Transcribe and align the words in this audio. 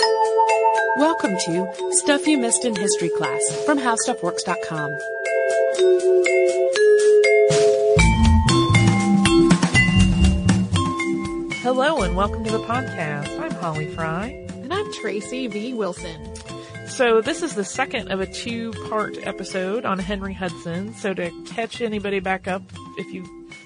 Welcome 0.00 1.36
to 1.46 1.92
Stuff 1.92 2.26
You 2.28 2.38
Missed 2.38 2.64
in 2.64 2.76
History 2.76 3.08
Class 3.08 3.40
from 3.64 3.78
HowStuffWorks.com. 3.78 4.98
Hello 11.62 12.02
and 12.02 12.16
welcome 12.16 12.44
to 12.44 12.50
the 12.50 12.62
podcast. 12.64 13.40
I'm 13.40 13.50
Holly 13.52 13.88
Fry. 13.88 14.46
And 14.62 14.72
I'm 14.72 14.92
Tracy 14.94 15.48
V. 15.48 15.74
Wilson. 15.74 16.36
So 16.86 17.20
this 17.20 17.42
is 17.42 17.54
the 17.54 17.64
second 17.64 18.12
of 18.12 18.20
a 18.20 18.26
two-part 18.26 19.18
episode 19.26 19.84
on 19.84 19.98
Henry 19.98 20.34
Hudson. 20.34 20.94
So 20.94 21.12
to 21.14 21.30
catch 21.46 21.80
anybody 21.80 22.20
back 22.20 22.46
up, 22.46 22.62
if 22.98 23.12
you 23.12 23.24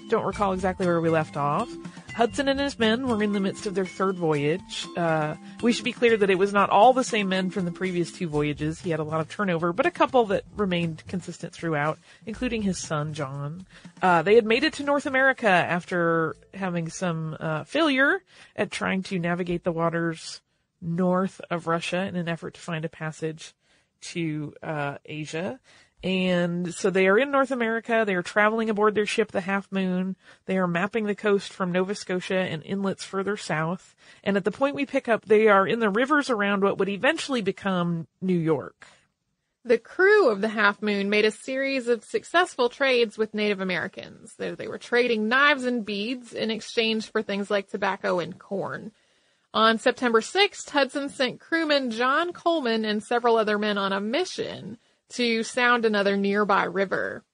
don't 0.09 0.25
recall 0.25 0.55
exactly 0.55 0.87
where 0.87 1.01
we 1.01 1.11
left 1.11 1.37
off, 1.37 1.71
Hudson 2.15 2.49
and 2.49 2.61
his 2.61 2.79
men 2.79 3.09
were 3.09 3.23
in 3.23 3.33
the 3.33 3.41
midst 3.41 3.67
of 3.67 3.75
their 3.75 3.87
third 3.87 4.17
voyage. 4.17 4.87
Uh, 4.97 5.35
we 5.63 5.73
should 5.73 5.85
be 5.85 5.93
clear 5.93 6.17
that 6.17 6.31
it 6.31 6.39
was 6.39 6.53
not 6.53 6.69
all 6.69 6.93
the 6.93 7.05
same 7.05 7.29
men 7.29 7.51
from 7.51 7.65
the 7.65 7.71
previous 7.71 8.13
two 8.13 8.29
voyages. 8.29 8.81
He 8.81 8.91
had 8.91 9.01
a 9.01 9.05
lot 9.05 9.21
of 9.21 9.31
turnover, 9.31 9.73
but 9.73 9.87
a 9.87 9.91
couple 9.91 10.27
that 10.27 10.45
remained 10.57 11.03
consistent 11.09 11.53
throughout, 11.53 11.99
including 12.27 12.63
his 12.63 12.79
son, 12.79 13.15
John. 13.15 13.67
Uh, 14.03 14.23
they 14.23 14.35
had 14.35 14.45
made 14.45 14.63
it 14.63 14.75
to 14.75 14.85
North 14.85 15.07
America 15.07 15.49
after 15.49 16.37
having 16.53 16.89
some 16.89 17.37
uh, 17.41 17.65
failure 17.65 18.23
at 18.57 18.71
trying 18.71 19.03
to 19.05 19.19
navigate 19.19 19.65
the 19.65 19.73
waters 19.73 20.43
north 20.83 21.41
of 21.51 21.67
Russia 21.67 22.07
in 22.07 22.17
an 22.17 22.29
effort 22.29 22.55
to 22.55 22.61
find 22.61 22.85
a 22.85 22.89
passage 22.89 23.55
to 24.03 24.53
uh, 24.63 24.99
Asia. 25.05 25.61
And 26.03 26.75
so 26.75 26.91
they 26.91 27.07
are 27.07 27.19
in 27.19 27.31
North 27.31 27.53
America. 27.53 28.03
They 28.05 28.17
are 28.17 28.23
traveling 28.23 28.69
aboard 28.69 28.95
their 28.95 29.07
ship, 29.07 29.31
the 29.31 29.41
Half 29.41 29.71
Moon. 29.71 30.17
They 30.47 30.59
are 30.59 30.67
mapping 30.67 31.05
the 31.05 31.15
coast 31.15 31.53
from 31.53 31.71
Nova 31.71 31.95
Scotia 31.95 32.39
and 32.39 32.63
inlets 32.65 33.05
further 33.05 33.37
south. 33.37 33.95
And 34.25 34.37
at 34.37 34.45
the 34.45 34.51
point 34.51 34.75
we 34.75 34.85
pick 34.85 35.09
up, 35.09 35.25
they 35.25 35.47
are 35.47 35.67
in 35.67 35.79
the 35.79 35.91
rivers 35.91 36.29
around 36.29 36.65
what 36.65 36.79
would 36.79 36.89
eventually 36.89 37.41
become 37.41 38.09
New 38.21 38.39
York. 38.39 38.87
The 39.65 39.79
crew 39.79 40.29
of 40.29 40.41
the 40.41 40.49
Half 40.49 40.83
Moon 40.83 41.09
made 41.09 41.25
a 41.25 41.31
series 41.31 41.87
of 41.87 42.03
successful 42.03 42.69
trades 42.69 43.17
with 43.17 43.33
Native 43.33 43.61
Americans. 43.61 44.35
They, 44.37 44.67
were 44.67 44.79
trading 44.79 45.29
knives 45.29 45.63
and 45.65 45.87
beads 45.87 46.33
in 46.33 46.51
exchange 46.51 47.13
for 47.13 47.23
things 47.23 47.49
like 47.49 47.69
tobacco 47.69 48.19
and 48.19 48.37
corn. 48.37 48.91
On 49.55 49.79
September 49.79 50.21
6th, 50.21 50.69
Hudson 50.69 51.09
sent 51.11 51.39
crewman 51.39 51.93
John 51.93 52.33
Coleman 52.33 52.85
and 52.85 53.05
several 53.05 53.37
other 53.37 53.57
men 53.57 53.79
on 53.79 53.93
a 53.93 54.01
mission 54.01 54.79
to 55.13 55.43
sound 55.43 55.85
another 55.85 56.17
nearby 56.17 56.65
river. 56.65 57.25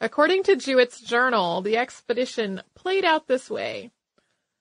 According 0.00 0.42
to 0.44 0.56
Juet's 0.56 1.00
journal, 1.00 1.62
the 1.62 1.76
expedition 1.76 2.62
played 2.74 3.04
out 3.04 3.28
this 3.28 3.48
way. 3.48 3.90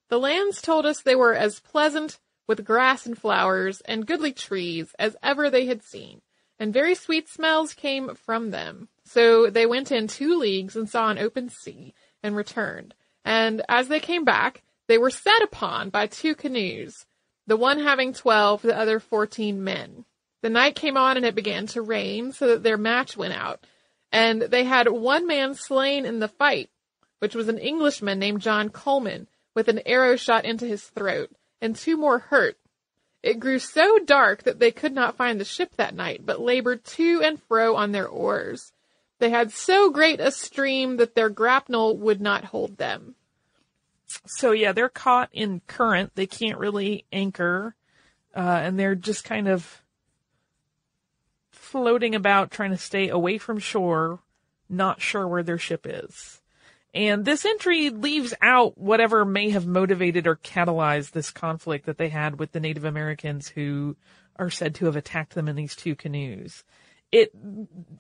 The 0.10 0.20
lands 0.20 0.62
told 0.62 0.86
us 0.86 1.02
they 1.02 1.16
were 1.16 1.34
as 1.34 1.60
pleasant 1.60 2.20
with 2.48 2.66
grass 2.66 3.06
and 3.06 3.18
flowers 3.18 3.82
and 3.82 4.06
goodly 4.06 4.34
trees 4.34 4.94
as 5.00 5.16
ever 5.24 5.50
they 5.50 5.66
had 5.66 5.82
seen, 5.82 6.22
and 6.60 6.74
very 6.74 6.96
sweet 6.96 7.30
smells 7.30 7.74
came 7.74 8.16
from 8.16 8.52
them. 8.52 8.90
So 9.06 9.50
they 9.50 9.66
went 9.66 9.92
in 9.92 10.08
two 10.08 10.38
leagues 10.38 10.76
and 10.76 10.90
saw 10.90 11.10
an 11.10 11.18
open 11.18 11.50
sea 11.50 11.94
and 12.22 12.36
returned. 12.36 12.94
And 13.24 13.62
as 13.70 13.88
they 13.88 14.00
came 14.00 14.26
back, 14.26 14.64
they 14.88 14.98
were 14.98 15.10
set 15.10 15.42
upon 15.42 15.90
by 15.90 16.08
two 16.08 16.36
canoes, 16.36 17.06
the 17.48 17.58
one 17.58 17.80
having 17.80 18.14
twelve, 18.14 18.62
the 18.62 18.78
other 18.78 19.00
fourteen 19.00 19.64
men. 19.64 20.06
The 20.42 20.50
night 20.50 20.76
came 20.76 20.98
on 20.98 21.18
and 21.18 21.26
it 21.26 21.36
began 21.36 21.68
to 21.68 21.82
rain, 21.82 22.32
so 22.32 22.48
that 22.48 22.64
their 22.64 22.78
match 22.78 23.16
went 23.16 23.34
out. 23.34 23.64
And 24.12 24.42
they 24.42 24.64
had 24.64 24.88
one 24.88 25.28
man 25.28 25.56
slain 25.56 26.06
in 26.06 26.20
the 26.20 26.28
fight, 26.28 26.70
which 27.20 27.36
was 27.36 27.48
an 27.48 27.60
Englishman 27.60 28.20
named 28.20 28.42
John 28.42 28.70
Coleman, 28.70 29.28
with 29.54 29.68
an 29.68 29.82
arrow 29.86 30.16
shot 30.16 30.46
into 30.46 30.66
his 30.66 30.84
throat, 30.84 31.32
and 31.62 31.76
two 31.76 31.96
more 31.98 32.20
hurt. 32.20 32.58
It 33.24 33.40
grew 33.40 33.60
so 33.60 34.00
dark 34.00 34.44
that 34.44 34.60
they 34.60 34.72
could 34.72 34.94
not 34.94 35.16
find 35.16 35.40
the 35.40 35.46
ship 35.46 35.76
that 35.76 35.96
night, 35.96 36.26
but 36.26 36.42
labored 36.42 36.84
to 36.86 37.22
and 37.24 37.42
fro 37.44 37.76
on 37.76 37.92
their 37.92 38.08
oars. 38.08 38.74
They 39.20 39.30
had 39.30 39.52
so 39.52 39.92
great 39.92 40.20
a 40.20 40.32
stream 40.32 40.98
that 40.98 41.14
their 41.14 41.30
grapnel 41.30 41.96
would 41.98 42.20
not 42.20 42.46
hold 42.46 42.78
them. 42.78 43.14
So 44.26 44.52
yeah, 44.52 44.72
they're 44.72 44.90
caught 44.90 45.30
in 45.32 45.62
current. 45.68 46.14
They 46.16 46.26
can't 46.26 46.58
really 46.58 47.06
anchor, 47.14 47.76
uh, 48.36 48.40
and 48.40 48.80
they're 48.80 48.96
just 48.96 49.24
kind 49.24 49.48
of 49.48 49.81
floating 51.72 52.16
about 52.16 52.52
trying 52.52 52.72
to 52.72 52.78
stay 52.78 53.08
away 53.08 53.38
from 53.38 53.58
shore, 53.58 54.20
not 54.70 55.00
sure 55.00 55.26
where 55.26 55.44
their 55.44 55.58
ship 55.58 55.88
is. 55.90 56.42
And 56.94 57.24
this 57.24 57.46
entry 57.46 57.90
leaves 57.90 58.34
out 58.42 58.78
whatever 58.78 59.24
may 59.24 59.52
have 59.52 59.66
motivated 59.66 60.28
or 60.28 60.36
catalyzed 60.36 61.12
this 61.12 61.32
conflict 61.32 61.86
that 61.86 61.98
they 61.98 62.10
had 62.10 62.38
with 62.38 62.52
the 62.52 62.60
Native 62.60 62.84
Americans 62.84 63.48
who 63.48 63.96
are 64.36 64.50
said 64.50 64.76
to 64.76 64.86
have 64.88 64.98
attacked 64.98 65.34
them 65.34 65.48
in 65.48 65.56
these 65.56 65.76
two 65.76 65.96
canoes. 65.96 66.66
It 67.10 67.34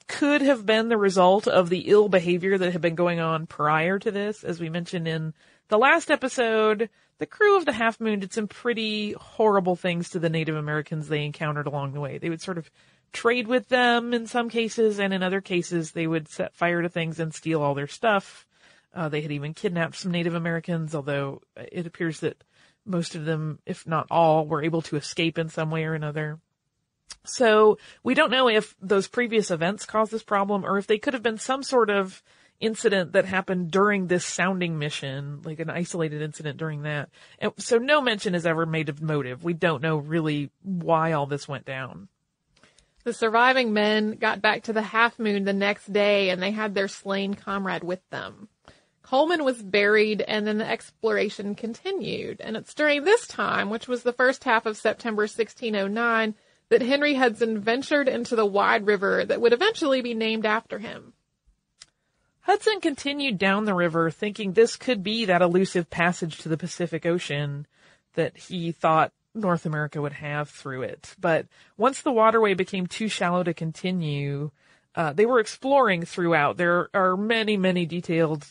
could 0.07 0.41
have 0.41 0.65
been 0.65 0.89
the 0.89 0.97
result 0.97 1.47
of 1.47 1.69
the 1.69 1.89
ill 1.89 2.09
behavior 2.09 2.57
that 2.57 2.73
had 2.73 2.81
been 2.81 2.95
going 2.95 3.21
on 3.21 3.47
prior 3.47 3.99
to 3.99 4.11
this. 4.11 4.43
As 4.43 4.59
we 4.59 4.69
mentioned 4.69 5.07
in 5.07 5.33
the 5.69 5.77
last 5.77 6.11
episode, 6.11 6.89
the 7.19 7.25
crew 7.25 7.55
of 7.55 7.65
the 7.65 7.73
Half 7.73 8.01
Moon 8.01 8.19
did 8.19 8.33
some 8.33 8.47
pretty 8.47 9.13
horrible 9.13 9.77
things 9.77 10.09
to 10.09 10.19
the 10.19 10.29
Native 10.29 10.55
Americans 10.55 11.07
they 11.07 11.23
encountered 11.23 11.67
along 11.67 11.93
the 11.93 11.99
way. 12.01 12.17
They 12.17 12.29
would 12.29 12.41
sort 12.41 12.57
of 12.57 12.69
trade 13.11 13.47
with 13.47 13.67
them 13.69 14.13
in 14.13 14.27
some 14.27 14.49
cases, 14.49 14.99
and 14.99 15.13
in 15.13 15.23
other 15.23 15.41
cases, 15.41 15.91
they 15.91 16.07
would 16.07 16.27
set 16.29 16.55
fire 16.55 16.81
to 16.81 16.89
things 16.89 17.19
and 17.19 17.33
steal 17.33 17.61
all 17.61 17.73
their 17.73 17.87
stuff. 17.87 18.45
Uh, 18.93 19.09
they 19.09 19.21
had 19.21 19.31
even 19.31 19.53
kidnapped 19.53 19.95
some 19.95 20.11
Native 20.11 20.35
Americans, 20.35 20.93
although 20.93 21.41
it 21.55 21.87
appears 21.87 22.19
that 22.21 22.43
most 22.85 23.15
of 23.15 23.25
them, 23.25 23.59
if 23.65 23.87
not 23.87 24.07
all, 24.09 24.45
were 24.45 24.63
able 24.63 24.81
to 24.83 24.95
escape 24.95 25.37
in 25.37 25.49
some 25.49 25.71
way 25.71 25.85
or 25.85 25.93
another. 25.93 26.39
So 27.23 27.77
we 28.03 28.13
don't 28.13 28.31
know 28.31 28.49
if 28.49 28.75
those 28.81 29.07
previous 29.07 29.51
events 29.51 29.85
caused 29.85 30.11
this 30.11 30.23
problem 30.23 30.65
or 30.65 30.77
if 30.77 30.87
they 30.87 30.97
could 30.97 31.13
have 31.13 31.23
been 31.23 31.37
some 31.37 31.63
sort 31.63 31.89
of 31.89 32.23
incident 32.59 33.13
that 33.13 33.25
happened 33.25 33.71
during 33.71 34.07
this 34.07 34.25
sounding 34.25 34.77
mission, 34.79 35.41
like 35.43 35.59
an 35.59 35.69
isolated 35.69 36.21
incident 36.21 36.57
during 36.57 36.83
that. 36.83 37.09
And 37.39 37.51
so 37.57 37.77
no 37.77 38.01
mention 38.01 38.35
is 38.35 38.45
ever 38.45 38.65
made 38.65 38.89
of 38.89 39.01
motive. 39.01 39.43
We 39.43 39.53
don't 39.53 39.81
know 39.81 39.97
really 39.97 40.51
why 40.63 41.11
all 41.11 41.25
this 41.25 41.47
went 41.47 41.65
down. 41.65 42.07
The 43.03 43.13
surviving 43.13 43.73
men 43.73 44.13
got 44.13 44.41
back 44.41 44.63
to 44.63 44.73
the 44.73 44.81
half 44.81 45.17
moon 45.17 45.43
the 45.43 45.53
next 45.53 45.91
day 45.91 46.29
and 46.29 46.41
they 46.41 46.51
had 46.51 46.75
their 46.75 46.87
slain 46.87 47.33
comrade 47.33 47.83
with 47.83 48.07
them. 48.09 48.47
Coleman 49.01 49.43
was 49.43 49.61
buried 49.61 50.21
and 50.21 50.45
then 50.45 50.59
the 50.59 50.69
exploration 50.69 51.55
continued. 51.55 52.39
And 52.39 52.55
it's 52.55 52.73
during 52.73 53.03
this 53.03 53.27
time, 53.27 53.69
which 53.69 53.87
was 53.87 54.03
the 54.03 54.13
first 54.13 54.43
half 54.43 54.65
of 54.65 54.77
September 54.77 55.23
1609, 55.23 56.35
that 56.69 56.81
Henry 56.81 57.15
Hudson 57.15 57.59
ventured 57.59 58.07
into 58.07 58.35
the 58.35 58.45
wide 58.45 58.85
river 58.85 59.25
that 59.25 59.41
would 59.41 59.51
eventually 59.51 60.01
be 60.01 60.13
named 60.13 60.45
after 60.45 60.79
him. 60.79 61.13
Hudson 62.41 62.79
continued 62.79 63.37
down 63.37 63.65
the 63.65 63.73
river 63.73 64.09
thinking 64.09 64.53
this 64.53 64.75
could 64.75 65.03
be 65.03 65.25
that 65.25 65.41
elusive 65.41 65.89
passage 65.89 66.37
to 66.39 66.49
the 66.49 66.57
Pacific 66.57 67.05
Ocean 67.05 67.67
that 68.13 68.37
he 68.37 68.71
thought 68.71 69.11
North 69.33 69.65
America 69.65 70.01
would 70.01 70.13
have 70.13 70.49
through 70.49 70.83
it. 70.83 71.15
But 71.19 71.47
once 71.77 72.01
the 72.01 72.11
waterway 72.11 72.53
became 72.53 72.87
too 72.87 73.07
shallow 73.07 73.43
to 73.43 73.53
continue, 73.53 74.51
uh, 74.95 75.13
they 75.13 75.25
were 75.25 75.39
exploring 75.39 76.03
throughout. 76.03 76.57
There 76.57 76.89
are 76.93 77.15
many, 77.15 77.57
many 77.57 77.85
detailed 77.85 78.45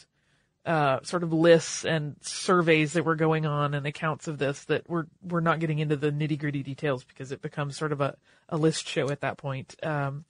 uh, 0.65 1.00
sort 1.03 1.23
of 1.23 1.32
lists 1.32 1.85
and 1.85 2.17
surveys 2.21 2.93
that 2.93 3.05
were 3.05 3.17
going 3.17 3.47
on 3.47 3.75
and 3.75 3.87
accounts 3.87 4.29
of 4.29 4.38
this 4.38 4.65
that 4.65 4.88
we're 4.88 5.06
we're 5.23 5.41
not 5.41 5.59
getting 5.59 5.79
into 5.79 5.97
the 5.97 6.12
nitty 6.12 6.38
gritty 6.38 6.62
details 6.62 7.03
because 7.03 7.33
it 7.33 7.41
becomes 7.41 7.76
sort 7.76 7.93
of 7.93 8.00
a, 8.00 8.17
a 8.49 8.56
list 8.56 8.87
show 8.87 9.11
at 9.11 9.21
that 9.21 9.38
point. 9.38 9.75
Um, 9.83 10.25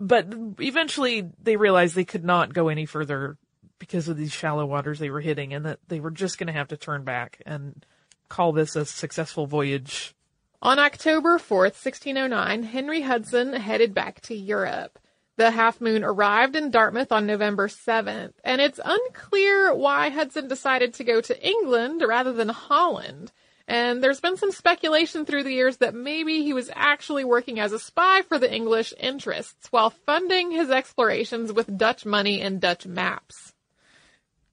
but 0.00 0.26
eventually 0.58 1.28
they 1.42 1.56
realized 1.56 1.94
they 1.94 2.04
could 2.04 2.24
not 2.24 2.52
go 2.52 2.68
any 2.68 2.86
further 2.86 3.36
because 3.78 4.08
of 4.08 4.16
these 4.16 4.32
shallow 4.32 4.66
waters 4.66 4.98
they 4.98 5.10
were 5.10 5.20
hitting 5.20 5.54
and 5.54 5.64
that 5.66 5.78
they 5.88 6.00
were 6.00 6.10
just 6.10 6.38
going 6.38 6.48
to 6.48 6.52
have 6.52 6.68
to 6.68 6.76
turn 6.76 7.04
back 7.04 7.40
and 7.46 7.84
call 8.30 8.52
this 8.52 8.74
a 8.74 8.86
successful 8.86 9.46
voyage. 9.46 10.14
On 10.62 10.78
October 10.78 11.38
4th, 11.38 11.76
1609, 11.76 12.62
Henry 12.62 13.02
Hudson 13.02 13.52
headed 13.52 13.92
back 13.92 14.20
to 14.22 14.34
Europe. 14.34 14.98
The 15.36 15.50
Half 15.50 15.80
Moon 15.80 16.04
arrived 16.04 16.54
in 16.54 16.70
Dartmouth 16.70 17.12
on 17.12 17.26
November 17.26 17.68
7th, 17.68 18.34
and 18.44 18.60
it's 18.60 18.80
unclear 18.84 19.74
why 19.74 20.10
Hudson 20.10 20.48
decided 20.48 20.94
to 20.94 21.04
go 21.04 21.20
to 21.22 21.46
England 21.46 22.02
rather 22.06 22.32
than 22.32 22.50
Holland. 22.50 23.32
And 23.66 24.02
there's 24.02 24.20
been 24.20 24.36
some 24.36 24.50
speculation 24.50 25.24
through 25.24 25.44
the 25.44 25.52
years 25.52 25.78
that 25.78 25.94
maybe 25.94 26.42
he 26.42 26.52
was 26.52 26.70
actually 26.74 27.24
working 27.24 27.58
as 27.58 27.72
a 27.72 27.78
spy 27.78 28.22
for 28.22 28.38
the 28.38 28.52
English 28.52 28.92
interests 28.98 29.68
while 29.70 29.90
funding 29.90 30.50
his 30.50 30.70
explorations 30.70 31.52
with 31.52 31.78
Dutch 31.78 32.04
money 32.04 32.42
and 32.42 32.60
Dutch 32.60 32.84
maps. 32.86 33.54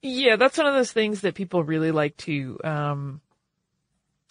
Yeah, 0.02 0.36
that's 0.36 0.58
one 0.58 0.68
of 0.68 0.76
those 0.76 0.92
things 0.92 1.22
that 1.22 1.36
people 1.36 1.64
really 1.64 1.92
like 1.92 2.16
to 2.18 2.60
um, 2.64 3.22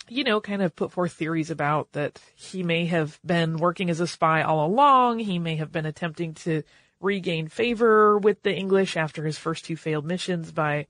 you 0.08 0.24
know, 0.24 0.40
kind 0.40 0.62
of 0.62 0.76
put 0.76 0.92
forth 0.92 1.12
theories 1.12 1.50
about 1.50 1.92
that 1.92 2.20
he 2.34 2.62
may 2.62 2.86
have 2.86 3.18
been 3.24 3.56
working 3.56 3.90
as 3.90 4.00
a 4.00 4.06
spy 4.06 4.42
all 4.42 4.66
along. 4.66 5.18
He 5.18 5.38
may 5.38 5.56
have 5.56 5.72
been 5.72 5.86
attempting 5.86 6.34
to 6.34 6.62
regain 7.00 7.48
favor 7.48 8.18
with 8.18 8.42
the 8.42 8.54
English 8.54 8.96
after 8.96 9.24
his 9.24 9.38
first 9.38 9.64
two 9.64 9.76
failed 9.76 10.04
missions 10.04 10.52
by 10.52 10.86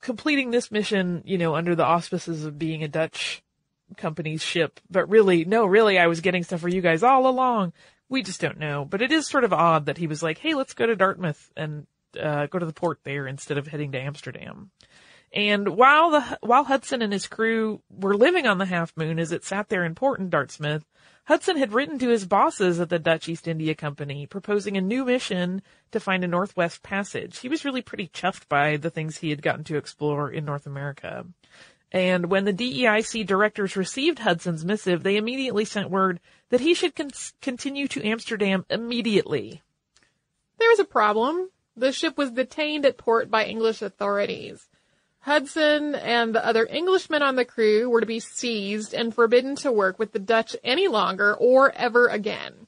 completing 0.00 0.50
this 0.50 0.70
mission, 0.70 1.22
you 1.24 1.38
know, 1.38 1.54
under 1.54 1.74
the 1.74 1.84
auspices 1.84 2.44
of 2.44 2.58
being 2.58 2.82
a 2.82 2.88
Dutch 2.88 3.42
company's 3.96 4.42
ship. 4.42 4.80
But 4.90 5.08
really, 5.08 5.44
no, 5.44 5.66
really, 5.66 5.98
I 5.98 6.06
was 6.06 6.20
getting 6.20 6.42
stuff 6.42 6.60
for 6.60 6.68
you 6.68 6.80
guys 6.80 7.02
all 7.02 7.26
along. 7.26 7.72
We 8.08 8.22
just 8.22 8.40
don't 8.40 8.58
know. 8.58 8.84
But 8.84 9.02
it 9.02 9.12
is 9.12 9.28
sort 9.28 9.44
of 9.44 9.52
odd 9.52 9.86
that 9.86 9.98
he 9.98 10.06
was 10.06 10.22
like, 10.22 10.38
hey, 10.38 10.54
let's 10.54 10.74
go 10.74 10.86
to 10.86 10.96
Dartmouth 10.96 11.50
and 11.56 11.86
uh, 12.20 12.46
go 12.46 12.58
to 12.58 12.66
the 12.66 12.72
port 12.72 13.00
there 13.04 13.26
instead 13.26 13.58
of 13.58 13.66
heading 13.66 13.92
to 13.92 14.00
Amsterdam. 14.00 14.70
And 15.32 15.76
while 15.76 16.10
the 16.10 16.38
while 16.40 16.64
Hudson 16.64 17.02
and 17.02 17.12
his 17.12 17.28
crew 17.28 17.82
were 17.88 18.16
living 18.16 18.46
on 18.46 18.58
the 18.58 18.64
Half 18.64 18.96
Moon 18.96 19.18
as 19.18 19.30
it 19.30 19.44
sat 19.44 19.68
there 19.68 19.84
in 19.84 19.94
port 19.94 20.18
in 20.18 20.28
Dartmouth, 20.28 20.84
Hudson 21.24 21.56
had 21.56 21.72
written 21.72 22.00
to 22.00 22.08
his 22.08 22.26
bosses 22.26 22.80
at 22.80 22.88
the 22.88 22.98
Dutch 22.98 23.28
East 23.28 23.46
India 23.46 23.76
Company 23.76 24.26
proposing 24.26 24.76
a 24.76 24.80
new 24.80 25.04
mission 25.04 25.62
to 25.92 26.00
find 26.00 26.24
a 26.24 26.28
Northwest 26.28 26.82
Passage. 26.82 27.38
He 27.38 27.48
was 27.48 27.64
really 27.64 27.82
pretty 27.82 28.08
chuffed 28.08 28.48
by 28.48 28.76
the 28.76 28.90
things 28.90 29.18
he 29.18 29.30
had 29.30 29.40
gotten 29.40 29.62
to 29.64 29.76
explore 29.76 30.30
in 30.32 30.44
North 30.44 30.66
America. 30.66 31.24
And 31.92 32.30
when 32.30 32.44
the 32.44 32.52
DEIC 32.52 33.26
directors 33.26 33.76
received 33.76 34.20
Hudson's 34.20 34.64
missive, 34.64 35.02
they 35.02 35.16
immediately 35.16 35.64
sent 35.64 35.90
word 35.90 36.18
that 36.48 36.60
he 36.60 36.74
should 36.74 36.96
con- 36.96 37.10
continue 37.40 37.86
to 37.88 38.04
Amsterdam 38.04 38.64
immediately. 38.68 39.62
There 40.58 40.70
was 40.70 40.80
a 40.80 40.84
problem. 40.84 41.50
The 41.76 41.92
ship 41.92 42.18
was 42.18 42.32
detained 42.32 42.84
at 42.86 42.98
port 42.98 43.30
by 43.30 43.44
English 43.44 43.82
authorities. 43.82 44.68
Hudson 45.20 45.94
and 45.94 46.34
the 46.34 46.44
other 46.44 46.66
Englishmen 46.68 47.22
on 47.22 47.36
the 47.36 47.44
crew 47.44 47.90
were 47.90 48.00
to 48.00 48.06
be 48.06 48.20
seized 48.20 48.94
and 48.94 49.14
forbidden 49.14 49.54
to 49.56 49.70
work 49.70 49.98
with 49.98 50.12
the 50.12 50.18
Dutch 50.18 50.56
any 50.64 50.88
longer 50.88 51.34
or 51.34 51.70
ever 51.72 52.08
again. 52.08 52.66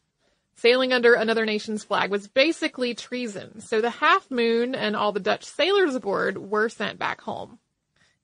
Sailing 0.57 0.93
under 0.93 1.15
another 1.15 1.47
nation's 1.47 1.83
flag 1.83 2.11
was 2.11 2.29
basically 2.29 2.95
treason, 2.95 3.61
so 3.61 3.81
the 3.81 3.91
Half 3.91 4.31
Moon 4.31 4.75
and 4.75 4.95
all 4.95 5.13
the 5.13 5.19
Dutch 5.19 5.45
sailors 5.45 5.95
aboard 5.95 6.39
were 6.39 6.69
sent 6.69 6.99
back 6.99 7.23
home. 7.23 7.59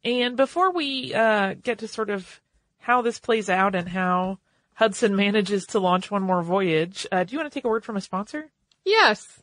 And 0.04 0.36
before 0.36 0.70
we 0.72 1.12
uh, 1.14 1.54
get 1.54 1.78
to 1.78 1.88
sort 1.88 2.10
of 2.10 2.40
how 2.78 3.02
this 3.02 3.18
plays 3.18 3.48
out 3.48 3.74
and 3.74 3.88
how 3.88 4.38
Hudson 4.74 5.16
manages 5.16 5.66
to 5.68 5.80
launch 5.80 6.10
one 6.10 6.22
more 6.22 6.42
voyage, 6.42 7.06
uh, 7.10 7.24
do 7.24 7.32
you 7.32 7.38
want 7.38 7.50
to 7.50 7.58
take 7.58 7.64
a 7.64 7.68
word 7.68 7.84
from 7.84 7.96
a 7.96 8.00
sponsor? 8.00 8.50
Yes. 8.84 9.42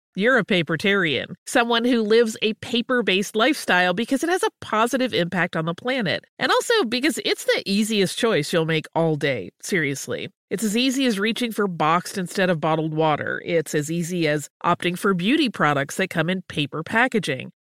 you're 0.15 0.37
a 0.37 0.45
papertarian, 0.45 1.33
someone 1.45 1.85
who 1.85 2.01
lives 2.01 2.37
a 2.41 2.53
paper 2.55 3.03
based 3.03 3.35
lifestyle 3.35 3.93
because 3.93 4.23
it 4.23 4.29
has 4.29 4.43
a 4.43 4.49
positive 4.61 5.13
impact 5.13 5.55
on 5.55 5.65
the 5.65 5.73
planet. 5.73 6.25
And 6.39 6.51
also 6.51 6.83
because 6.85 7.19
it's 7.23 7.45
the 7.45 7.63
easiest 7.65 8.17
choice 8.17 8.51
you'll 8.51 8.65
make 8.65 8.87
all 8.95 9.15
day. 9.15 9.51
Seriously. 9.61 10.29
It's 10.51 10.65
as 10.65 10.75
easy 10.75 11.05
as 11.05 11.17
reaching 11.17 11.53
for 11.53 11.65
boxed 11.65 12.17
instead 12.17 12.49
of 12.49 12.59
bottled 12.59 12.93
water. 12.93 13.41
It's 13.45 13.73
as 13.73 13.89
easy 13.89 14.27
as 14.27 14.49
opting 14.65 14.99
for 14.99 15.13
beauty 15.13 15.47
products 15.47 15.95
that 15.95 16.09
come 16.09 16.29
in 16.29 16.41
paper 16.41 16.83
packaging. 16.83 17.53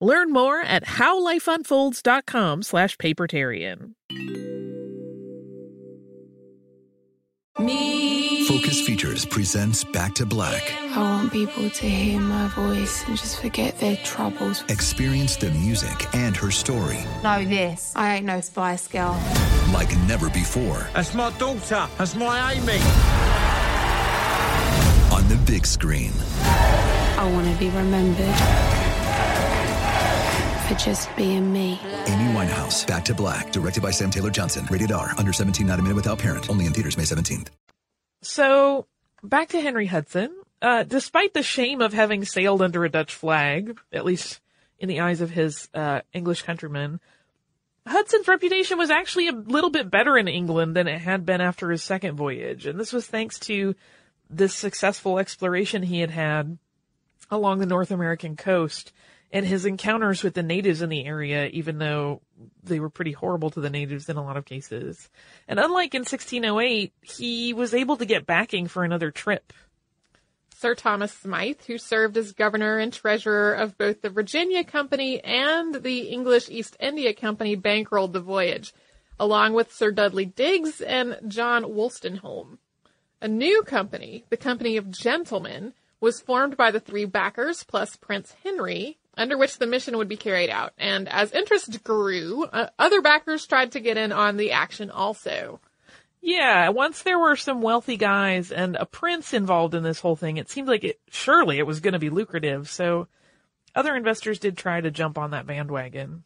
Learn 0.00 0.32
more 0.32 0.60
at 0.60 0.84
howlifeunfolds.com 0.84 2.62
slash 2.62 2.96
papertarian. 2.96 3.94
Me. 7.58 8.46
Focus 8.48 8.82
Features 8.82 9.24
presents 9.24 9.84
Back 9.84 10.14
to 10.16 10.26
Black. 10.26 10.74
I 10.94 10.98
want 10.98 11.32
people 11.32 11.70
to 11.70 11.88
hear 11.88 12.20
my 12.20 12.48
voice 12.48 13.06
and 13.06 13.16
just 13.16 13.40
forget 13.40 13.78
their 13.78 13.96
troubles. 13.98 14.62
Experience 14.68 15.36
the 15.36 15.50
music 15.52 16.12
and 16.14 16.36
her 16.36 16.50
story. 16.50 16.98
Know 17.22 17.44
this. 17.44 17.92
I 17.96 18.16
ain't 18.16 18.26
no 18.26 18.40
Spice 18.40 18.88
Girl. 18.88 19.18
Like 19.72 19.96
never 20.08 20.28
before. 20.28 20.86
That's 20.94 21.14
my 21.14 21.30
daughter. 21.38 21.88
That's 21.96 22.14
my 22.14 22.52
Amy. 22.52 22.80
On 25.14 25.26
the 25.28 25.40
big 25.46 25.64
screen. 25.64 26.12
I 26.42 27.30
want 27.32 27.46
to 27.50 27.58
be 27.58 27.70
remembered 27.70 28.83
for 30.64 30.74
just 30.74 31.14
being 31.16 31.52
me. 31.52 31.80
Amy 32.06 32.32
Winehouse, 32.32 32.86
Back 32.86 33.04
to 33.06 33.14
Black, 33.14 33.52
directed 33.52 33.82
by 33.82 33.90
Sam 33.90 34.10
Taylor 34.10 34.30
Johnson. 34.30 34.66
Rated 34.70 34.92
R, 34.92 35.12
under 35.18 35.32
17, 35.32 35.66
not 35.66 35.78
a 35.78 35.82
minute 35.82 35.96
without 35.96 36.18
parent. 36.18 36.48
Only 36.48 36.66
in 36.66 36.72
theaters 36.72 36.96
May 36.96 37.04
17th. 37.04 37.48
So, 38.22 38.86
back 39.22 39.50
to 39.50 39.60
Henry 39.60 39.86
Hudson. 39.86 40.34
Uh, 40.62 40.82
despite 40.82 41.34
the 41.34 41.42
shame 41.42 41.82
of 41.82 41.92
having 41.92 42.24
sailed 42.24 42.62
under 42.62 42.84
a 42.84 42.88
Dutch 42.88 43.14
flag, 43.14 43.78
at 43.92 44.06
least 44.06 44.40
in 44.78 44.88
the 44.88 45.00
eyes 45.00 45.20
of 45.20 45.30
his 45.30 45.68
uh, 45.74 46.00
English 46.14 46.42
countrymen, 46.42 47.00
Hudson's 47.86 48.26
reputation 48.28 48.78
was 48.78 48.90
actually 48.90 49.28
a 49.28 49.32
little 49.32 49.68
bit 49.68 49.90
better 49.90 50.16
in 50.16 50.26
England 50.26 50.74
than 50.74 50.88
it 50.88 51.00
had 51.00 51.26
been 51.26 51.42
after 51.42 51.70
his 51.70 51.82
second 51.82 52.16
voyage, 52.16 52.64
and 52.64 52.80
this 52.80 52.94
was 52.94 53.06
thanks 53.06 53.38
to 53.40 53.74
this 54.30 54.54
successful 54.54 55.18
exploration 55.18 55.82
he 55.82 56.00
had 56.00 56.10
had 56.10 56.56
along 57.30 57.58
the 57.58 57.66
North 57.66 57.90
American 57.90 58.36
coast 58.36 58.92
and 59.34 59.44
his 59.44 59.66
encounters 59.66 60.22
with 60.22 60.34
the 60.34 60.44
natives 60.44 60.80
in 60.80 60.88
the 60.88 61.04
area, 61.04 61.48
even 61.48 61.78
though 61.78 62.22
they 62.62 62.78
were 62.78 62.88
pretty 62.88 63.10
horrible 63.10 63.50
to 63.50 63.60
the 63.60 63.68
natives 63.68 64.08
in 64.08 64.16
a 64.16 64.22
lot 64.22 64.36
of 64.36 64.44
cases. 64.44 65.10
And 65.48 65.58
unlike 65.58 65.92
in 65.92 66.02
1608, 66.02 66.92
he 67.02 67.52
was 67.52 67.74
able 67.74 67.96
to 67.96 68.06
get 68.06 68.26
backing 68.26 68.68
for 68.68 68.84
another 68.84 69.10
trip. 69.10 69.52
Sir 70.54 70.76
Thomas 70.76 71.12
Smythe, 71.12 71.62
who 71.66 71.78
served 71.78 72.16
as 72.16 72.30
governor 72.30 72.78
and 72.78 72.92
treasurer 72.92 73.52
of 73.54 73.76
both 73.76 74.02
the 74.02 74.08
Virginia 74.08 74.62
Company 74.62 75.22
and 75.24 75.74
the 75.74 76.02
English 76.02 76.48
East 76.48 76.76
India 76.78 77.12
Company, 77.12 77.56
bankrolled 77.56 78.12
the 78.12 78.20
voyage, 78.20 78.72
along 79.18 79.52
with 79.52 79.74
Sir 79.74 79.90
Dudley 79.90 80.26
Digges 80.26 80.80
and 80.80 81.18
John 81.26 81.64
Wolstenholme. 81.64 82.58
A 83.20 83.26
new 83.26 83.64
company, 83.64 84.26
the 84.30 84.36
Company 84.36 84.76
of 84.76 84.92
Gentlemen, 84.92 85.74
was 86.00 86.20
formed 86.20 86.56
by 86.56 86.70
the 86.70 86.80
three 86.80 87.04
backers 87.04 87.64
plus 87.64 87.96
Prince 87.96 88.36
Henry, 88.44 88.98
under 89.16 89.36
which 89.36 89.58
the 89.58 89.66
mission 89.66 89.96
would 89.96 90.08
be 90.08 90.16
carried 90.16 90.50
out. 90.50 90.72
And 90.78 91.08
as 91.08 91.32
interest 91.32 91.82
grew, 91.84 92.44
uh, 92.44 92.68
other 92.78 93.00
backers 93.00 93.46
tried 93.46 93.72
to 93.72 93.80
get 93.80 93.96
in 93.96 94.12
on 94.12 94.36
the 94.36 94.52
action 94.52 94.90
also. 94.90 95.60
Yeah, 96.20 96.70
once 96.70 97.02
there 97.02 97.18
were 97.18 97.36
some 97.36 97.60
wealthy 97.60 97.98
guys 97.98 98.50
and 98.50 98.76
a 98.76 98.86
prince 98.86 99.34
involved 99.34 99.74
in 99.74 99.82
this 99.82 100.00
whole 100.00 100.16
thing, 100.16 100.38
it 100.38 100.48
seemed 100.48 100.68
like 100.68 100.82
it, 100.82 100.98
surely 101.10 101.58
it 101.58 101.66
was 101.66 101.80
going 101.80 101.92
to 101.92 101.98
be 101.98 102.08
lucrative. 102.08 102.70
So 102.70 103.08
other 103.74 103.94
investors 103.94 104.38
did 104.38 104.56
try 104.56 104.80
to 104.80 104.90
jump 104.90 105.18
on 105.18 105.32
that 105.32 105.46
bandwagon. 105.46 106.24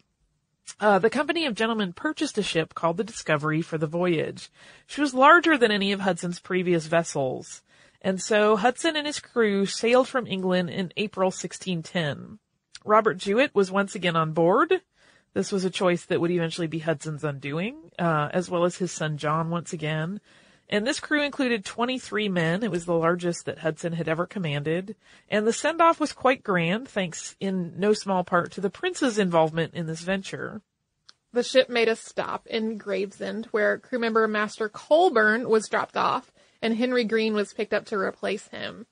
Uh, 0.79 0.99
the 0.99 1.09
company 1.09 1.45
of 1.45 1.55
gentlemen 1.55 1.93
purchased 1.93 2.37
a 2.37 2.43
ship 2.43 2.73
called 2.73 2.97
the 2.97 3.03
Discovery 3.03 3.61
for 3.61 3.77
the 3.77 3.87
voyage. 3.87 4.49
She 4.87 5.01
was 5.01 5.13
larger 5.13 5.57
than 5.57 5.71
any 5.71 5.91
of 5.91 5.99
Hudson's 5.99 6.39
previous 6.39 6.85
vessels. 6.85 7.61
And 8.01 8.21
so 8.21 8.55
Hudson 8.55 8.95
and 8.95 9.05
his 9.05 9.19
crew 9.19 9.65
sailed 9.65 10.07
from 10.07 10.27
England 10.27 10.69
in 10.69 10.93
April 10.95 11.27
1610. 11.27 12.39
Robert 12.89 13.19
Juet 13.19 13.53
was 13.53 13.71
once 13.71 13.93
again 13.93 14.15
on 14.15 14.33
board. 14.33 14.81
This 15.35 15.51
was 15.51 15.63
a 15.63 15.69
choice 15.69 16.05
that 16.05 16.19
would 16.19 16.31
eventually 16.31 16.65
be 16.65 16.79
Hudson's 16.79 17.23
undoing, 17.23 17.91
uh, 17.99 18.29
as 18.33 18.49
well 18.49 18.65
as 18.65 18.77
his 18.77 18.91
son 18.91 19.19
John 19.19 19.51
once 19.51 19.73
again. 19.73 20.19
And 20.67 20.87
this 20.87 20.99
crew 20.99 21.21
included 21.21 21.63
23 21.63 22.29
men. 22.29 22.63
It 22.63 22.71
was 22.71 22.85
the 22.85 22.95
largest 22.95 23.45
that 23.45 23.59
Hudson 23.59 23.93
had 23.93 24.07
ever 24.07 24.25
commanded. 24.25 24.95
And 25.29 25.45
the 25.45 25.53
send 25.53 25.81
off 25.81 25.99
was 25.99 26.13
quite 26.13 26.41
grand, 26.41 26.87
thanks 26.87 27.35
in 27.39 27.79
no 27.79 27.93
small 27.93 28.23
part 28.23 28.51
to 28.53 28.61
the 28.61 28.71
prince's 28.71 29.19
involvement 29.19 29.75
in 29.75 29.85
this 29.85 30.01
venture. 30.01 30.63
The 31.31 31.43
ship 31.43 31.69
made 31.69 31.89
a 31.89 31.95
stop 31.95 32.47
in 32.47 32.79
Gravesend, 32.79 33.45
where 33.51 33.77
crew 33.77 33.99
member 33.99 34.27
Master 34.27 34.67
Colburn 34.67 35.47
was 35.47 35.69
dropped 35.69 35.95
off, 35.95 36.31
and 36.59 36.75
Henry 36.75 37.03
Green 37.03 37.35
was 37.35 37.53
picked 37.53 37.73
up 37.73 37.85
to 37.85 37.97
replace 37.99 38.47
him. 38.47 38.87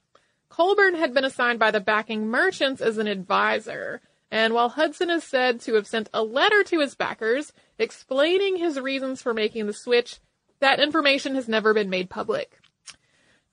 Colburn 0.50 0.96
had 0.96 1.14
been 1.14 1.26
assigned 1.26 1.60
by 1.60 1.72
the 1.72 1.80
backing 1.80 2.28
merchants 2.28 2.82
as 2.82 2.98
an 2.98 3.08
advisor, 3.08 4.02
and 4.32 4.54
while 4.54 4.70
Hudson 4.70 5.10
is 5.10 5.24
said 5.24 5.60
to 5.62 5.76
have 5.76 5.88
sent 5.88 6.10
a 6.14 6.24
letter 6.24 6.64
to 6.64 6.80
his 6.80 6.96
backers 6.96 7.54
explaining 7.78 8.58
his 8.58 8.80
reasons 8.80 9.22
for 9.22 9.34
making 9.34 9.68
the 9.68 9.74
switch, 9.74 10.20
that 10.60 10.80
information 10.80 11.36
has 11.36 11.48
never 11.48 11.74
been 11.74 11.90
made 11.90 12.10
public. 12.10 12.60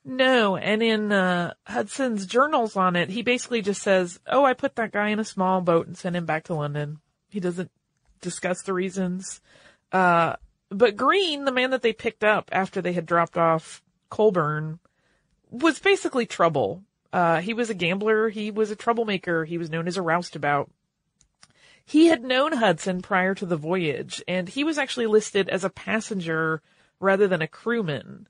No, 0.05 0.57
and 0.57 0.83
in 0.83 1.13
uh, 1.13 1.55
Hudson's 1.67 2.27
journals 2.27 2.77
on 2.77 2.95
it, 2.95 3.09
he 3.09 3.23
basically 3.23 3.63
just 3.63 3.83
says, 3.83 4.21
"Oh, 4.27 4.45
I 4.45 4.53
put 4.53 4.77
that 4.77 4.93
guy 4.93 5.09
in 5.09 5.19
a 5.19 5.25
small 5.25 5.63
boat 5.63 5.87
and 5.87 5.97
sent 5.97 6.17
him 6.17 6.27
back 6.27 6.45
to 6.45 6.55
London." 6.55 7.01
He 7.31 7.41
doesn't 7.41 7.71
discuss 8.21 8.63
the 8.63 8.75
reasons. 8.75 9.41
Uh, 9.93 10.37
but 10.69 10.97
Green, 10.97 11.45
the 11.45 11.53
man 11.53 11.71
that 11.71 11.83
they 11.83 11.93
picked 11.93 12.25
up 12.25 12.51
after 12.53 12.83
they 12.83 12.93
had 12.93 13.07
dropped 13.07 13.39
off 13.39 13.83
Colburn, 14.11 14.79
was 15.55 15.79
basically 15.79 16.27
trouble. 16.27 16.83
Uh, 17.13 17.41
he 17.41 17.55
was 17.55 17.71
a 17.71 17.75
gambler. 17.75 18.29
He 18.29 18.51
was 18.51 18.71
a 18.71 18.77
troublemaker. 18.77 19.45
He 19.45 19.59
was 19.59 19.71
known 19.71 19.87
as 19.87 19.97
a 19.97 20.03
roustabout. 20.03 20.71
He 21.85 22.07
had 22.07 22.25
known 22.25 22.53
Hudson 22.53 23.03
prior 23.03 23.35
to 23.35 23.47
the 23.47 23.57
voyage, 23.57 24.23
and 24.27 24.49
he 24.49 24.65
was 24.65 24.79
actually 24.79 25.07
listed 25.07 25.49
as 25.49 25.65
a 25.65 25.71
passenger 25.71 26.63
rather 26.99 27.29
than 27.29 27.43
a 27.43 27.47
crewman. 27.47 28.27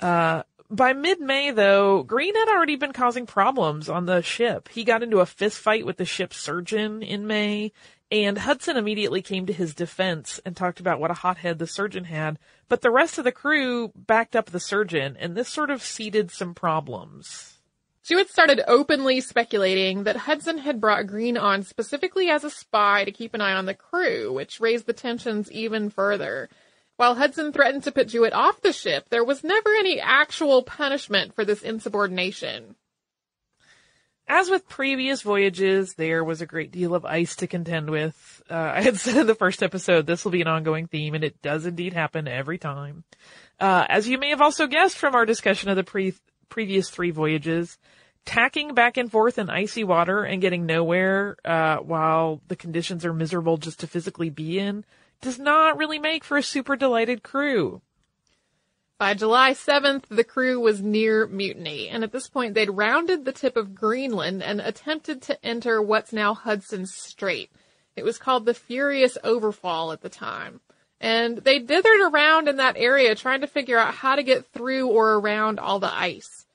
Uh, 0.00 0.42
by 0.70 0.94
mid-May, 0.94 1.50
though, 1.50 2.02
Green 2.02 2.34
had 2.34 2.48
already 2.48 2.76
been 2.76 2.92
causing 2.92 3.26
problems 3.26 3.88
on 3.88 4.06
the 4.06 4.22
ship. 4.22 4.68
He 4.68 4.84
got 4.84 5.02
into 5.02 5.20
a 5.20 5.26
fist 5.26 5.58
fight 5.58 5.86
with 5.86 5.96
the 5.96 6.04
ship's 6.04 6.38
surgeon 6.38 7.02
in 7.02 7.26
May, 7.26 7.72
and 8.10 8.38
Hudson 8.38 8.76
immediately 8.76 9.22
came 9.22 9.46
to 9.46 9.52
his 9.52 9.74
defense 9.74 10.40
and 10.44 10.56
talked 10.56 10.80
about 10.80 10.98
what 10.98 11.10
a 11.10 11.14
hothead 11.14 11.58
the 11.58 11.66
surgeon 11.66 12.04
had, 12.04 12.38
but 12.68 12.82
the 12.82 12.90
rest 12.90 13.18
of 13.18 13.24
the 13.24 13.32
crew 13.32 13.92
backed 13.94 14.36
up 14.36 14.46
the 14.46 14.60
surgeon, 14.60 15.16
and 15.18 15.34
this 15.34 15.48
sort 15.48 15.70
of 15.70 15.82
seeded 15.82 16.30
some 16.30 16.54
problems. 16.54 17.58
Juet 18.04 18.30
started 18.30 18.62
openly 18.66 19.20
speculating 19.20 20.04
that 20.04 20.16
Hudson 20.16 20.58
had 20.58 20.80
brought 20.80 21.06
Green 21.06 21.36
on 21.36 21.62
specifically 21.62 22.30
as 22.30 22.42
a 22.42 22.50
spy 22.50 23.04
to 23.04 23.12
keep 23.12 23.34
an 23.34 23.42
eye 23.42 23.52
on 23.52 23.66
the 23.66 23.74
crew, 23.74 24.32
which 24.32 24.60
raised 24.60 24.86
the 24.86 24.94
tensions 24.94 25.52
even 25.52 25.90
further. 25.90 26.48
While 26.96 27.16
Hudson 27.16 27.52
threatened 27.52 27.84
to 27.84 27.92
put 27.92 28.08
Juet 28.08 28.32
off 28.32 28.62
the 28.62 28.72
ship, 28.72 29.10
there 29.10 29.24
was 29.24 29.44
never 29.44 29.68
any 29.74 30.00
actual 30.00 30.62
punishment 30.62 31.34
for 31.34 31.44
this 31.44 31.62
insubordination. 31.62 32.76
As 34.30 34.50
with 34.50 34.68
previous 34.68 35.22
voyages, 35.22 35.94
there 35.94 36.22
was 36.22 36.42
a 36.42 36.46
great 36.46 36.70
deal 36.70 36.94
of 36.94 37.06
ice 37.06 37.36
to 37.36 37.46
contend 37.46 37.88
with. 37.88 38.42
Uh, 38.50 38.54
I 38.74 38.82
had 38.82 38.98
said 38.98 39.16
in 39.16 39.26
the 39.26 39.34
first 39.34 39.62
episode, 39.62 40.06
this 40.06 40.24
will 40.24 40.32
be 40.32 40.42
an 40.42 40.48
ongoing 40.48 40.86
theme, 40.86 41.14
and 41.14 41.24
it 41.24 41.40
does 41.40 41.64
indeed 41.64 41.94
happen 41.94 42.28
every 42.28 42.58
time. 42.58 43.04
Uh, 43.58 43.86
as 43.88 44.06
you 44.06 44.18
may 44.18 44.28
have 44.30 44.42
also 44.42 44.66
guessed 44.66 44.98
from 44.98 45.14
our 45.14 45.24
discussion 45.24 45.70
of 45.70 45.76
the 45.76 45.84
pre- 45.84 46.14
previous 46.50 46.90
three 46.90 47.10
voyages, 47.10 47.78
tacking 48.26 48.74
back 48.74 48.98
and 48.98 49.10
forth 49.10 49.38
in 49.38 49.48
icy 49.48 49.82
water 49.82 50.22
and 50.22 50.42
getting 50.42 50.66
nowhere, 50.66 51.38
uh, 51.46 51.78
while 51.78 52.42
the 52.48 52.56
conditions 52.56 53.06
are 53.06 53.14
miserable 53.14 53.56
just 53.56 53.80
to 53.80 53.86
physically 53.86 54.28
be 54.28 54.58
in 54.58 54.84
does 55.22 55.38
not 55.38 55.78
really 55.78 55.98
make 55.98 56.22
for 56.22 56.36
a 56.36 56.42
super 56.42 56.76
delighted 56.76 57.22
crew. 57.22 57.80
By 58.98 59.14
July 59.14 59.52
7th, 59.52 60.06
the 60.08 60.24
crew 60.24 60.58
was 60.58 60.82
near 60.82 61.28
mutiny, 61.28 61.88
and 61.88 62.02
at 62.02 62.10
this 62.10 62.28
point 62.28 62.54
they'd 62.54 62.68
rounded 62.68 63.24
the 63.24 63.32
tip 63.32 63.56
of 63.56 63.72
Greenland 63.72 64.42
and 64.42 64.60
attempted 64.60 65.22
to 65.22 65.46
enter 65.46 65.80
what's 65.80 66.12
now 66.12 66.34
Hudson 66.34 66.84
Strait. 66.84 67.52
It 67.94 68.04
was 68.04 68.18
called 68.18 68.44
the 68.44 68.54
Furious 68.54 69.16
Overfall 69.22 69.92
at 69.92 70.00
the 70.00 70.08
time. 70.08 70.60
And 71.00 71.38
they 71.38 71.60
dithered 71.60 72.10
around 72.10 72.48
in 72.48 72.56
that 72.56 72.76
area 72.76 73.14
trying 73.14 73.42
to 73.42 73.46
figure 73.46 73.78
out 73.78 73.94
how 73.94 74.16
to 74.16 74.24
get 74.24 74.46
through 74.46 74.88
or 74.88 75.14
around 75.14 75.60
all 75.60 75.78
the 75.78 75.94
ice. 75.94 76.46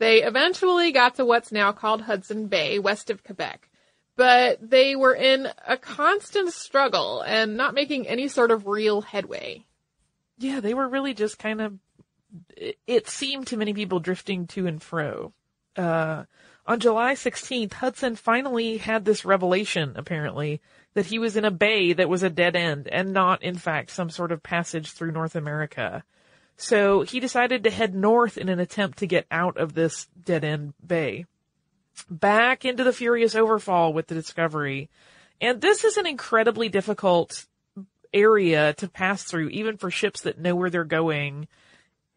They 0.00 0.24
eventually 0.24 0.90
got 0.90 1.14
to 1.16 1.24
what's 1.24 1.52
now 1.52 1.70
called 1.70 2.02
Hudson 2.02 2.48
Bay, 2.48 2.80
west 2.80 3.10
of 3.10 3.22
Quebec. 3.22 3.68
But 4.16 4.58
they 4.60 4.96
were 4.96 5.14
in 5.14 5.46
a 5.68 5.76
constant 5.76 6.52
struggle 6.52 7.20
and 7.20 7.56
not 7.56 7.74
making 7.74 8.08
any 8.08 8.26
sort 8.26 8.50
of 8.50 8.66
real 8.66 9.02
headway. 9.02 9.66
Yeah, 10.38 10.58
they 10.58 10.74
were 10.74 10.88
really 10.88 11.14
just 11.14 11.38
kind 11.38 11.60
of 11.60 11.78
it 12.56 13.08
seemed 13.08 13.46
to 13.48 13.56
many 13.56 13.74
people 13.74 14.00
drifting 14.00 14.46
to 14.48 14.66
and 14.66 14.82
fro. 14.82 15.32
Uh, 15.76 16.24
on 16.64 16.78
July 16.78 17.14
16th, 17.14 17.72
Hudson 17.72 18.14
finally 18.14 18.76
had 18.76 19.04
this 19.04 19.24
revelation, 19.24 19.94
apparently, 19.96 20.60
that 20.94 21.06
he 21.06 21.18
was 21.18 21.36
in 21.36 21.44
a 21.44 21.50
bay 21.50 21.92
that 21.92 22.08
was 22.08 22.22
a 22.22 22.30
dead 22.30 22.54
end 22.54 22.88
and 22.88 23.12
not, 23.12 23.42
in 23.42 23.56
fact, 23.56 23.90
some 23.90 24.10
sort 24.10 24.30
of 24.30 24.42
passage 24.42 24.92
through 24.92 25.10
North 25.10 25.34
America. 25.34 26.04
So 26.56 27.02
he 27.02 27.18
decided 27.18 27.64
to 27.64 27.70
head 27.70 27.94
north 27.94 28.38
in 28.38 28.48
an 28.48 28.60
attempt 28.60 28.98
to 28.98 29.06
get 29.06 29.26
out 29.30 29.56
of 29.56 29.74
this 29.74 30.06
dead 30.24 30.44
end 30.44 30.74
bay. 30.86 31.26
Back 32.08 32.64
into 32.64 32.84
the 32.84 32.92
furious 32.92 33.34
overfall 33.34 33.92
with 33.92 34.06
the 34.06 34.14
discovery. 34.14 34.88
And 35.40 35.60
this 35.60 35.82
is 35.82 35.96
an 35.96 36.06
incredibly 36.06 36.68
difficult 36.68 37.46
area 38.14 38.74
to 38.74 38.88
pass 38.88 39.24
through, 39.24 39.48
even 39.48 39.76
for 39.76 39.90
ships 39.90 40.20
that 40.20 40.38
know 40.38 40.54
where 40.54 40.70
they're 40.70 40.84
going 40.84 41.48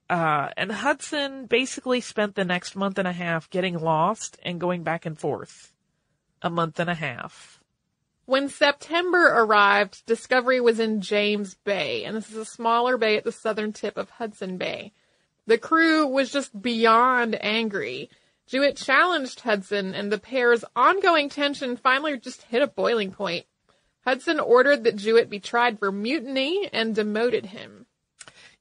uh, 0.09 0.49
and 0.55 0.71
Hudson 0.71 1.47
basically 1.47 2.01
spent 2.01 2.35
the 2.35 2.45
next 2.45 2.75
month 2.75 2.99
and 2.99 3.07
a 3.07 3.13
half 3.13 3.49
getting 3.49 3.79
lost 3.79 4.37
and 4.43 4.59
going 4.59 4.83
back 4.83 5.05
and 5.05 5.17
forth. 5.17 5.73
A 6.41 6.49
month 6.49 6.79
and 6.79 6.89
a 6.89 6.95
half. 6.95 7.59
When 8.25 8.49
September 8.49 9.27
arrived, 9.27 10.05
Discovery 10.05 10.59
was 10.59 10.79
in 10.79 11.01
James 11.01 11.55
Bay, 11.55 12.03
and 12.03 12.15
this 12.15 12.29
is 12.29 12.37
a 12.37 12.45
smaller 12.45 12.97
bay 12.97 13.17
at 13.17 13.23
the 13.23 13.31
southern 13.31 13.71
tip 13.71 13.97
of 13.97 14.09
Hudson 14.09 14.57
Bay. 14.57 14.93
The 15.47 15.59
crew 15.59 16.07
was 16.07 16.31
just 16.31 16.59
beyond 16.59 17.37
angry. 17.43 18.09
Juet 18.47 18.77
challenged 18.77 19.41
Hudson, 19.41 19.93
and 19.93 20.11
the 20.11 20.17
pair's 20.17 20.65
ongoing 20.75 21.29
tension 21.29 21.77
finally 21.77 22.17
just 22.17 22.43
hit 22.43 22.63
a 22.63 22.67
boiling 22.67 23.11
point. 23.11 23.45
Hudson 24.05 24.39
ordered 24.39 24.83
that 24.83 24.97
Juet 24.97 25.29
be 25.29 25.39
tried 25.39 25.79
for 25.79 25.91
mutiny 25.91 26.69
and 26.71 26.93
demoted 26.95 27.47
him. 27.47 27.85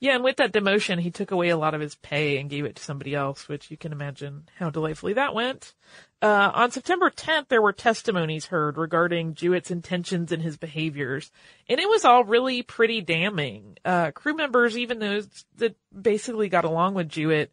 Yeah, 0.01 0.15
and 0.15 0.25
with 0.25 0.37
that 0.37 0.53
demotion, 0.53 1.01
he 1.01 1.11
took 1.11 1.31
away 1.31 1.49
a 1.49 1.57
lot 1.57 1.75
of 1.75 1.81
his 1.81 1.95
pay 1.95 2.39
and 2.39 2.51
gave 2.51 2.65
it 2.65 2.77
to 2.77 2.83
somebody 2.83 3.15
else, 3.15 3.49
which 3.49 3.71
you 3.71 3.77
can 3.77 3.93
imagine 3.93 4.49
how 4.59 4.71
delightfully 4.71 5.15
that 5.15 5.35
went. 5.35 5.75
Uh, 6.21 6.51
on 6.55 6.71
September 6.71 7.11
10th, 7.11 7.49
there 7.49 7.63
were 7.63 7.73
testimonies 7.73 8.47
heard 8.47 8.79
regarding 8.79 9.35
Juet's 9.35 9.71
intentions 9.71 10.33
and 10.33 10.43
his 10.43 10.57
behaviors, 10.57 11.31
and 11.69 11.79
it 11.79 11.89
was 11.89 12.05
all 12.05 12.25
really 12.25 12.63
pretty 12.63 13.01
damning. 13.01 13.77
Uh, 13.85 14.11
crew 14.11 14.35
members, 14.35 14.77
even 14.77 14.99
those 14.99 15.45
that 15.57 15.77
basically 15.93 16.49
got 16.49 16.65
along 16.65 16.95
with 16.95 17.09
Juet, 17.09 17.51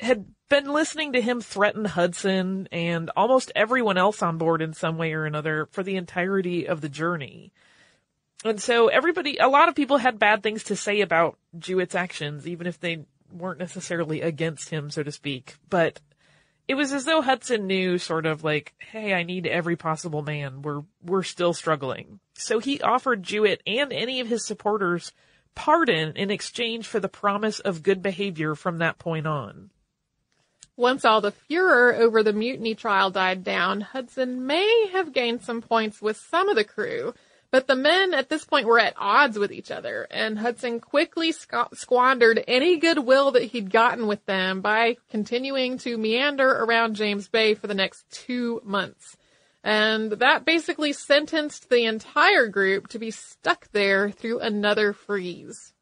had 0.00 0.26
been 0.48 0.72
listening 0.72 1.12
to 1.12 1.20
him 1.20 1.40
threaten 1.40 1.84
Hudson 1.84 2.68
and 2.72 3.10
almost 3.16 3.52
everyone 3.54 3.96
else 3.96 4.22
on 4.22 4.38
board 4.38 4.62
in 4.62 4.72
some 4.72 4.98
way 4.98 5.12
or 5.12 5.24
another 5.24 5.66
for 5.70 5.82
the 5.82 5.96
entirety 5.96 6.66
of 6.66 6.80
the 6.80 6.88
journey. 6.88 7.52
And 8.44 8.60
so 8.60 8.88
everybody, 8.88 9.36
a 9.38 9.48
lot 9.48 9.68
of 9.68 9.74
people 9.74 9.98
had 9.98 10.18
bad 10.18 10.42
things 10.42 10.64
to 10.64 10.76
say 10.76 11.02
about 11.02 11.38
Juet's 11.58 11.94
actions, 11.94 12.46
even 12.46 12.66
if 12.66 12.80
they 12.80 13.04
weren't 13.32 13.58
necessarily 13.58 14.22
against 14.22 14.70
him, 14.70 14.90
so 14.90 15.02
to 15.02 15.12
speak. 15.12 15.56
But 15.68 16.00
it 16.66 16.74
was 16.74 16.92
as 16.92 17.04
though 17.04 17.20
Hudson 17.20 17.66
knew 17.66 17.98
sort 17.98 18.26
of 18.26 18.42
like, 18.44 18.74
hey, 18.78 19.12
I 19.12 19.24
need 19.24 19.46
every 19.46 19.76
possible 19.76 20.22
man. 20.22 20.62
We're, 20.62 20.82
we're 21.04 21.22
still 21.22 21.52
struggling. 21.52 22.20
So 22.34 22.60
he 22.60 22.80
offered 22.80 23.22
Juet 23.22 23.60
and 23.66 23.92
any 23.92 24.20
of 24.20 24.28
his 24.28 24.46
supporters 24.46 25.12
pardon 25.54 26.16
in 26.16 26.30
exchange 26.30 26.86
for 26.86 27.00
the 27.00 27.08
promise 27.08 27.60
of 27.60 27.82
good 27.82 28.02
behavior 28.02 28.54
from 28.54 28.78
that 28.78 28.98
point 28.98 29.26
on. 29.26 29.70
Once 30.76 31.04
all 31.04 31.20
the 31.20 31.32
furor 31.32 31.94
over 31.94 32.22
the 32.22 32.32
mutiny 32.32 32.74
trial 32.74 33.10
died 33.10 33.44
down, 33.44 33.82
Hudson 33.82 34.46
may 34.46 34.88
have 34.92 35.12
gained 35.12 35.42
some 35.42 35.60
points 35.60 36.00
with 36.00 36.16
some 36.16 36.48
of 36.48 36.56
the 36.56 36.64
crew, 36.64 37.12
but 37.50 37.66
the 37.66 37.76
men 37.76 38.14
at 38.14 38.28
this 38.28 38.44
point 38.44 38.66
were 38.66 38.78
at 38.78 38.94
odds 38.96 39.38
with 39.38 39.50
each 39.50 39.70
other, 39.70 40.06
and 40.10 40.38
Hudson 40.38 40.80
quickly 40.80 41.32
squ- 41.32 41.76
squandered 41.76 42.44
any 42.46 42.76
goodwill 42.76 43.32
that 43.32 43.44
he'd 43.44 43.70
gotten 43.70 44.06
with 44.06 44.24
them 44.26 44.60
by 44.60 44.96
continuing 45.10 45.78
to 45.78 45.98
meander 45.98 46.48
around 46.48 46.94
James 46.94 47.28
Bay 47.28 47.54
for 47.54 47.66
the 47.66 47.74
next 47.74 48.08
two 48.10 48.60
months. 48.64 49.16
And 49.62 50.12
that 50.12 50.44
basically 50.44 50.92
sentenced 50.92 51.68
the 51.68 51.84
entire 51.84 52.46
group 52.46 52.88
to 52.88 52.98
be 52.98 53.10
stuck 53.10 53.70
there 53.72 54.10
through 54.10 54.40
another 54.40 54.92
freeze. 54.92 55.74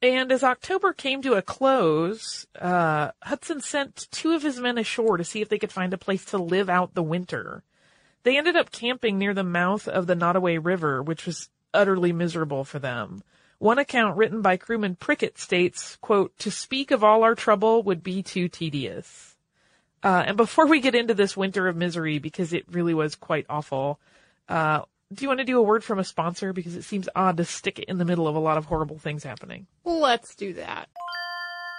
And 0.00 0.30
as 0.30 0.44
October 0.44 0.92
came 0.92 1.22
to 1.22 1.32
a 1.32 1.42
close, 1.42 2.46
uh, 2.60 3.12
Hudson 3.22 3.62
sent 3.62 4.06
two 4.10 4.34
of 4.34 4.42
his 4.42 4.60
men 4.60 4.76
ashore 4.76 5.16
to 5.16 5.24
see 5.24 5.40
if 5.40 5.48
they 5.48 5.58
could 5.58 5.72
find 5.72 5.94
a 5.94 5.98
place 5.98 6.26
to 6.26 6.38
live 6.38 6.68
out 6.68 6.94
the 6.94 7.02
winter. 7.02 7.62
They 8.24 8.38
ended 8.38 8.56
up 8.56 8.72
camping 8.72 9.18
near 9.18 9.34
the 9.34 9.44
mouth 9.44 9.86
of 9.86 10.06
the 10.06 10.16
Nottaway 10.16 10.58
River, 10.62 11.02
which 11.02 11.26
was 11.26 11.48
utterly 11.72 12.12
miserable 12.12 12.64
for 12.64 12.78
them. 12.78 13.22
One 13.58 13.78
account 13.78 14.16
written 14.16 14.42
by 14.42 14.56
crewman 14.56 14.96
Prickett 14.96 15.38
states, 15.38 15.96
quote, 16.00 16.36
to 16.38 16.50
speak 16.50 16.90
of 16.90 17.04
all 17.04 17.22
our 17.22 17.34
trouble 17.34 17.82
would 17.82 18.02
be 18.02 18.22
too 18.22 18.48
tedious. 18.48 19.36
Uh, 20.02 20.24
and 20.26 20.36
before 20.36 20.66
we 20.66 20.80
get 20.80 20.94
into 20.94 21.14
this 21.14 21.36
winter 21.36 21.68
of 21.68 21.76
misery, 21.76 22.18
because 22.18 22.52
it 22.52 22.64
really 22.70 22.92
was 22.92 23.14
quite 23.14 23.46
awful, 23.48 24.00
uh, 24.48 24.82
do 25.12 25.22
you 25.22 25.28
want 25.28 25.40
to 25.40 25.44
do 25.44 25.58
a 25.58 25.62
word 25.62 25.84
from 25.84 25.98
a 25.98 26.04
sponsor? 26.04 26.52
Because 26.52 26.76
it 26.76 26.82
seems 26.82 27.08
odd 27.14 27.36
to 27.36 27.44
stick 27.44 27.78
it 27.78 27.88
in 27.88 27.98
the 27.98 28.04
middle 28.04 28.26
of 28.26 28.34
a 28.34 28.40
lot 28.40 28.58
of 28.58 28.66
horrible 28.66 28.98
things 28.98 29.22
happening. 29.22 29.66
Let's 29.84 30.34
do 30.34 30.54
that. 30.54 30.88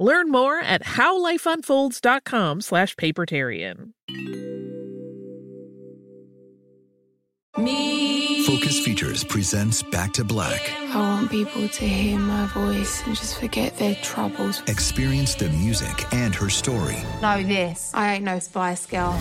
Learn 0.00 0.30
more 0.30 0.60
at 0.60 0.82
howlifeunfolds.com 0.84 2.60
slash 2.60 2.94
papertarian. 2.96 3.92
Me. 7.56 8.44
Focus 8.44 8.78
Features 8.84 9.24
presents 9.24 9.82
Back 9.82 10.12
to 10.12 10.24
Black. 10.24 10.70
I 10.94 10.96
want 10.96 11.30
people 11.30 11.68
to 11.68 11.84
hear 11.84 12.18
my 12.18 12.46
voice 12.46 13.04
and 13.04 13.16
just 13.16 13.40
forget 13.40 13.76
their 13.76 13.96
troubles. 13.96 14.62
Experience 14.68 15.34
the 15.34 15.48
music 15.50 16.12
and 16.14 16.34
her 16.34 16.48
story. 16.48 16.98
Know 17.20 17.42
this. 17.42 17.90
I 17.94 18.14
ain't 18.14 18.24
no 18.24 18.38
Spice 18.38 18.86
Girl. 18.86 19.20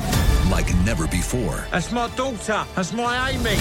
Like 0.51 0.73
never 0.85 1.07
before. 1.07 1.65
That's 1.71 1.91
my 1.91 2.07
daughter. 2.15 2.65
That's 2.75 2.93
my 2.93 3.31
Amy. 3.31 3.57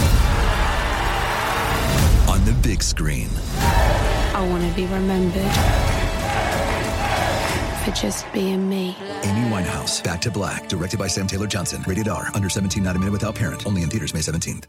On 2.31 2.45
the 2.45 2.53
big 2.63 2.83
screen. 2.83 3.31
I 3.59 4.47
want 4.51 4.69
to 4.69 4.77
be 4.77 4.85
remembered 4.87 6.06
for 7.87 7.93
just 7.93 8.31
being 8.33 8.69
me. 8.69 8.97
Amy 9.23 9.49
Winehouse, 9.49 10.03
Back 10.03 10.21
to 10.23 10.31
Black, 10.31 10.69
directed 10.69 10.99
by 10.99 11.07
Sam 11.07 11.29
Taylor 11.29 11.47
Johnson. 11.47 11.85
Rated 11.87 12.09
R, 12.09 12.31
under 12.35 12.49
17, 12.49 12.83
not 12.83 12.97
a 12.97 12.99
minute 12.99 13.13
without 13.13 13.37
parent. 13.37 13.65
Only 13.65 13.83
in 13.83 13.89
theaters 13.89 14.13
May 14.13 14.21
17th. 14.21 14.65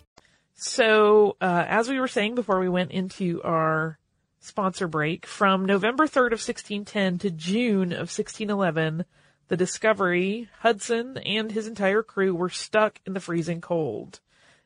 So, 0.53 1.35
uh, 1.41 1.65
as 1.67 1.89
we 1.89 1.99
were 1.99 2.07
saying 2.07 2.35
before 2.35 2.59
we 2.59 2.69
went 2.69 2.91
into 2.91 3.41
our 3.43 3.97
sponsor 4.39 4.87
break, 4.87 5.25
from 5.25 5.65
November 5.65 6.05
3rd 6.05 6.33
of 6.33 6.45
1610 6.45 7.19
to 7.19 7.31
June 7.31 7.91
of 7.91 8.09
1611, 8.09 9.05
the 9.47 9.57
Discovery, 9.57 10.49
Hudson, 10.59 11.17
and 11.17 11.51
his 11.51 11.67
entire 11.67 12.03
crew 12.03 12.35
were 12.35 12.49
stuck 12.49 12.99
in 13.05 13.13
the 13.13 13.19
freezing 13.19 13.61
cold. 13.61 14.19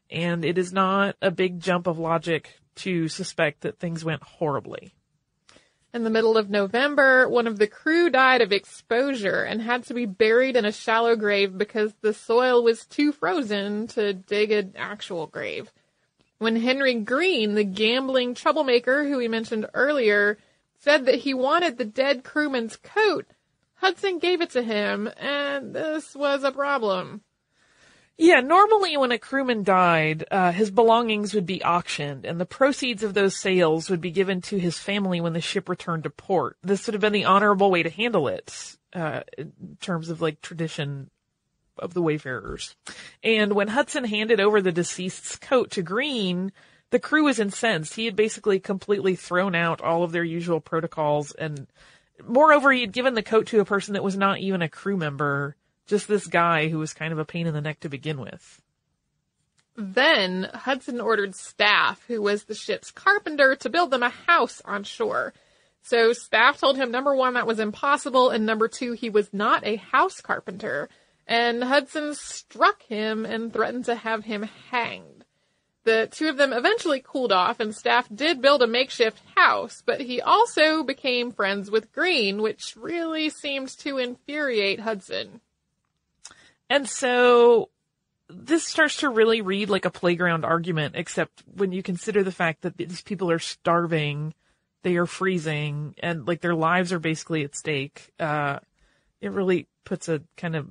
And 0.09 0.43
it 0.43 0.57
is 0.57 0.73
not 0.73 1.15
a 1.21 1.31
big 1.31 1.61
jump 1.61 1.87
of 1.87 1.99
logic 1.99 2.59
to 2.75 3.07
suspect 3.07 3.61
that 3.61 3.79
things 3.79 4.03
went 4.03 4.23
horribly. 4.23 4.93
In 5.93 6.03
the 6.05 6.09
middle 6.09 6.37
of 6.37 6.49
November, 6.49 7.27
one 7.27 7.47
of 7.47 7.59
the 7.59 7.67
crew 7.67 8.09
died 8.09 8.41
of 8.41 8.53
exposure 8.53 9.43
and 9.43 9.61
had 9.61 9.83
to 9.85 9.93
be 9.93 10.05
buried 10.05 10.55
in 10.55 10.63
a 10.63 10.71
shallow 10.71 11.17
grave 11.17 11.57
because 11.57 11.93
the 11.99 12.13
soil 12.13 12.63
was 12.63 12.85
too 12.85 13.11
frozen 13.11 13.87
to 13.87 14.13
dig 14.13 14.51
an 14.51 14.73
actual 14.77 15.27
grave. 15.27 15.73
When 16.37 16.55
Henry 16.55 16.93
Green, 16.93 17.55
the 17.55 17.65
gambling 17.65 18.35
troublemaker 18.35 19.03
who 19.03 19.17
we 19.17 19.27
mentioned 19.27 19.67
earlier, 19.73 20.37
said 20.79 21.05
that 21.05 21.19
he 21.19 21.33
wanted 21.33 21.77
the 21.77 21.85
dead 21.85 22.23
crewman's 22.23 22.77
coat, 22.77 23.27
Hudson 23.75 24.19
gave 24.19 24.41
it 24.41 24.51
to 24.51 24.63
him, 24.63 25.09
and 25.17 25.75
this 25.75 26.15
was 26.15 26.43
a 26.43 26.51
problem. 26.51 27.21
Yeah, 28.17 28.41
normally 28.41 28.97
when 28.97 29.11
a 29.11 29.17
crewman 29.17 29.63
died, 29.63 30.25
uh, 30.29 30.51
his 30.51 30.69
belongings 30.69 31.33
would 31.33 31.45
be 31.45 31.63
auctioned, 31.63 32.25
and 32.25 32.39
the 32.39 32.45
proceeds 32.45 33.01
of 33.03 33.13
those 33.13 33.35
sales 33.35 33.89
would 33.89 34.01
be 34.01 34.11
given 34.11 34.41
to 34.41 34.57
his 34.59 34.77
family 34.77 35.19
when 35.19 35.33
the 35.33 35.41
ship 35.41 35.67
returned 35.67 36.03
to 36.03 36.11
port. 36.11 36.57
This 36.61 36.85
would 36.85 36.93
have 36.93 37.01
been 37.01 37.13
the 37.13 37.25
honorable 37.25 37.71
way 37.71 37.81
to 37.81 37.89
handle 37.89 38.27
it, 38.27 38.77
uh, 38.93 39.21
in 39.37 39.77
terms 39.81 40.09
of 40.09 40.21
like 40.21 40.39
tradition 40.41 41.09
of 41.79 41.93
the 41.95 42.01
wayfarers. 42.01 42.75
And 43.23 43.53
when 43.53 43.69
Hudson 43.69 44.03
handed 44.03 44.39
over 44.39 44.61
the 44.61 44.71
deceased's 44.71 45.37
coat 45.37 45.71
to 45.71 45.81
Green, 45.81 46.51
the 46.91 46.99
crew 46.99 47.23
was 47.23 47.39
incensed. 47.39 47.95
He 47.95 48.05
had 48.05 48.15
basically 48.15 48.59
completely 48.59 49.15
thrown 49.15 49.55
out 49.55 49.81
all 49.81 50.03
of 50.03 50.11
their 50.11 50.23
usual 50.23 50.59
protocols, 50.59 51.31
and 51.31 51.65
moreover, 52.23 52.71
he 52.71 52.81
had 52.81 52.91
given 52.91 53.15
the 53.15 53.23
coat 53.23 53.47
to 53.47 53.61
a 53.61 53.65
person 53.65 53.93
that 53.93 54.03
was 54.03 54.17
not 54.17 54.39
even 54.39 54.61
a 54.61 54.69
crew 54.69 54.97
member 54.97 55.55
just 55.91 56.07
this 56.07 56.25
guy 56.25 56.69
who 56.69 56.79
was 56.79 56.93
kind 56.93 57.11
of 57.11 57.19
a 57.19 57.25
pain 57.25 57.45
in 57.47 57.53
the 57.53 57.59
neck 57.59 57.81
to 57.81 57.89
begin 57.89 58.19
with. 58.19 58.61
Then 59.75 60.49
Hudson 60.53 61.01
ordered 61.01 61.35
Staff, 61.35 62.01
who 62.07 62.21
was 62.21 62.45
the 62.45 62.55
ship's 62.55 62.91
carpenter, 62.91 63.57
to 63.57 63.69
build 63.69 63.91
them 63.91 64.01
a 64.01 64.09
house 64.09 64.61
on 64.63 64.85
shore. 64.85 65.33
So 65.83 66.13
Staff 66.13 66.61
told 66.61 66.77
him 66.77 66.91
number 66.91 67.13
one, 67.13 67.33
that 67.33 67.45
was 67.45 67.59
impossible, 67.59 68.29
and 68.29 68.45
number 68.45 68.69
two, 68.69 68.93
he 68.93 69.09
was 69.09 69.33
not 69.33 69.65
a 69.67 69.75
house 69.75 70.21
carpenter. 70.21 70.87
And 71.27 71.61
Hudson 71.61 72.15
struck 72.15 72.83
him 72.83 73.25
and 73.25 73.51
threatened 73.51 73.85
to 73.85 73.95
have 73.95 74.23
him 74.23 74.43
hanged. 74.69 75.25
The 75.83 76.07
two 76.09 76.29
of 76.29 76.37
them 76.37 76.53
eventually 76.53 77.03
cooled 77.05 77.33
off, 77.33 77.59
and 77.59 77.75
Staff 77.75 78.07
did 78.13 78.41
build 78.41 78.61
a 78.61 78.67
makeshift 78.67 79.21
house, 79.35 79.83
but 79.85 79.99
he 79.99 80.21
also 80.21 80.83
became 80.83 81.31
friends 81.31 81.69
with 81.69 81.91
Green, 81.91 82.41
which 82.41 82.75
really 82.77 83.29
seemed 83.29 83.69
to 83.79 83.97
infuriate 83.97 84.79
Hudson. 84.79 85.41
And 86.71 86.87
so 86.87 87.67
this 88.29 88.65
starts 88.65 88.95
to 88.97 89.09
really 89.09 89.41
read 89.41 89.69
like 89.69 89.83
a 89.83 89.91
playground 89.91 90.45
argument, 90.45 90.95
except 90.95 91.43
when 91.53 91.73
you 91.73 91.83
consider 91.83 92.23
the 92.23 92.31
fact 92.31 92.61
that 92.61 92.77
these 92.77 93.01
people 93.01 93.29
are 93.29 93.39
starving, 93.39 94.33
they 94.83 94.95
are 94.95 95.05
freezing, 95.05 95.95
and 96.01 96.25
like 96.25 96.39
their 96.39 96.55
lives 96.55 96.93
are 96.93 96.99
basically 96.99 97.43
at 97.43 97.57
stake. 97.57 98.13
Uh, 98.17 98.59
it 99.19 99.33
really 99.33 99.67
puts 99.83 100.07
a 100.07 100.21
kind 100.37 100.55
of 100.55 100.69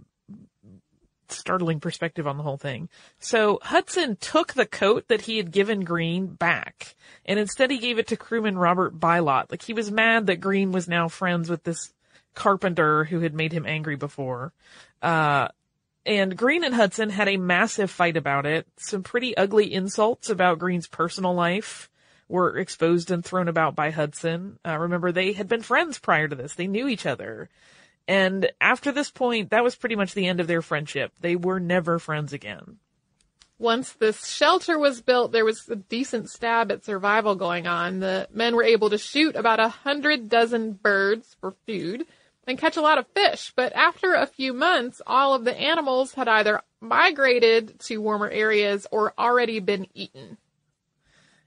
startling 1.28 1.80
perspective 1.80 2.26
on 2.26 2.38
the 2.38 2.42
whole 2.44 2.56
thing. 2.56 2.88
So 3.18 3.58
Hudson 3.60 4.16
took 4.16 4.54
the 4.54 4.64
coat 4.64 5.08
that 5.08 5.20
he 5.20 5.36
had 5.36 5.50
given 5.50 5.80
Green 5.80 6.28
back, 6.28 6.96
and 7.26 7.38
instead 7.38 7.70
he 7.70 7.76
gave 7.76 7.98
it 7.98 8.06
to 8.06 8.16
crewman 8.16 8.56
Robert 8.56 8.98
Bylot. 8.98 9.50
Like 9.50 9.60
he 9.60 9.74
was 9.74 9.90
mad 9.90 10.28
that 10.28 10.40
Green 10.40 10.72
was 10.72 10.88
now 10.88 11.08
friends 11.08 11.50
with 11.50 11.64
this 11.64 11.92
carpenter 12.34 13.04
who 13.04 13.20
had 13.20 13.34
made 13.34 13.52
him 13.52 13.66
angry 13.66 13.96
before. 13.96 14.54
Uh, 15.02 15.48
and 16.10 16.36
Green 16.36 16.64
and 16.64 16.74
Hudson 16.74 17.08
had 17.08 17.28
a 17.28 17.36
massive 17.36 17.88
fight 17.88 18.16
about 18.16 18.44
it. 18.44 18.66
Some 18.76 19.04
pretty 19.04 19.36
ugly 19.36 19.72
insults 19.72 20.28
about 20.28 20.58
Green's 20.58 20.88
personal 20.88 21.34
life 21.34 21.88
were 22.28 22.58
exposed 22.58 23.12
and 23.12 23.24
thrown 23.24 23.46
about 23.46 23.76
by 23.76 23.90
Hudson. 23.90 24.58
Uh, 24.66 24.76
remember, 24.76 25.12
they 25.12 25.32
had 25.32 25.46
been 25.46 25.62
friends 25.62 26.00
prior 26.00 26.26
to 26.26 26.34
this. 26.34 26.56
They 26.56 26.66
knew 26.66 26.88
each 26.88 27.06
other. 27.06 27.48
And 28.08 28.50
after 28.60 28.90
this 28.90 29.08
point, 29.08 29.50
that 29.50 29.62
was 29.62 29.76
pretty 29.76 29.94
much 29.94 30.14
the 30.14 30.26
end 30.26 30.40
of 30.40 30.48
their 30.48 30.62
friendship. 30.62 31.12
They 31.20 31.36
were 31.36 31.60
never 31.60 32.00
friends 32.00 32.32
again. 32.32 32.78
Once 33.60 33.92
this 33.92 34.26
shelter 34.26 34.76
was 34.76 35.02
built, 35.02 35.30
there 35.30 35.44
was 35.44 35.68
a 35.68 35.76
decent 35.76 36.28
stab 36.28 36.72
at 36.72 36.84
survival 36.84 37.36
going 37.36 37.68
on. 37.68 38.00
The 38.00 38.26
men 38.32 38.56
were 38.56 38.64
able 38.64 38.90
to 38.90 38.98
shoot 38.98 39.36
about 39.36 39.60
a 39.60 39.68
hundred 39.68 40.28
dozen 40.28 40.72
birds 40.72 41.36
for 41.40 41.54
food 41.68 42.04
and 42.50 42.58
catch 42.58 42.76
a 42.76 42.82
lot 42.82 42.98
of 42.98 43.06
fish. 43.08 43.52
But 43.56 43.72
after 43.74 44.12
a 44.12 44.26
few 44.26 44.52
months, 44.52 45.00
all 45.06 45.34
of 45.34 45.44
the 45.44 45.58
animals 45.58 46.12
had 46.12 46.28
either 46.28 46.60
migrated 46.80 47.80
to 47.80 47.98
warmer 47.98 48.28
areas 48.28 48.86
or 48.90 49.14
already 49.18 49.60
been 49.60 49.86
eaten. 49.94 50.36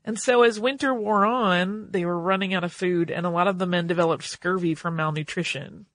And 0.06 0.20
so 0.20 0.44
as 0.44 0.60
winter 0.60 0.94
wore 0.94 1.26
on, 1.26 1.90
they 1.92 2.04
were 2.04 2.20
running 2.20 2.54
out 2.54 2.64
of 2.64 2.74
food 2.74 3.10
and 3.12 3.26
a 3.26 3.30
lot 3.30 3.48
of 3.48 3.58
the 3.58 3.66
men 3.66 3.88
developed 3.88 4.24
scurvy 4.24 4.76
from 4.76 4.96
malnutrition. 4.96 5.86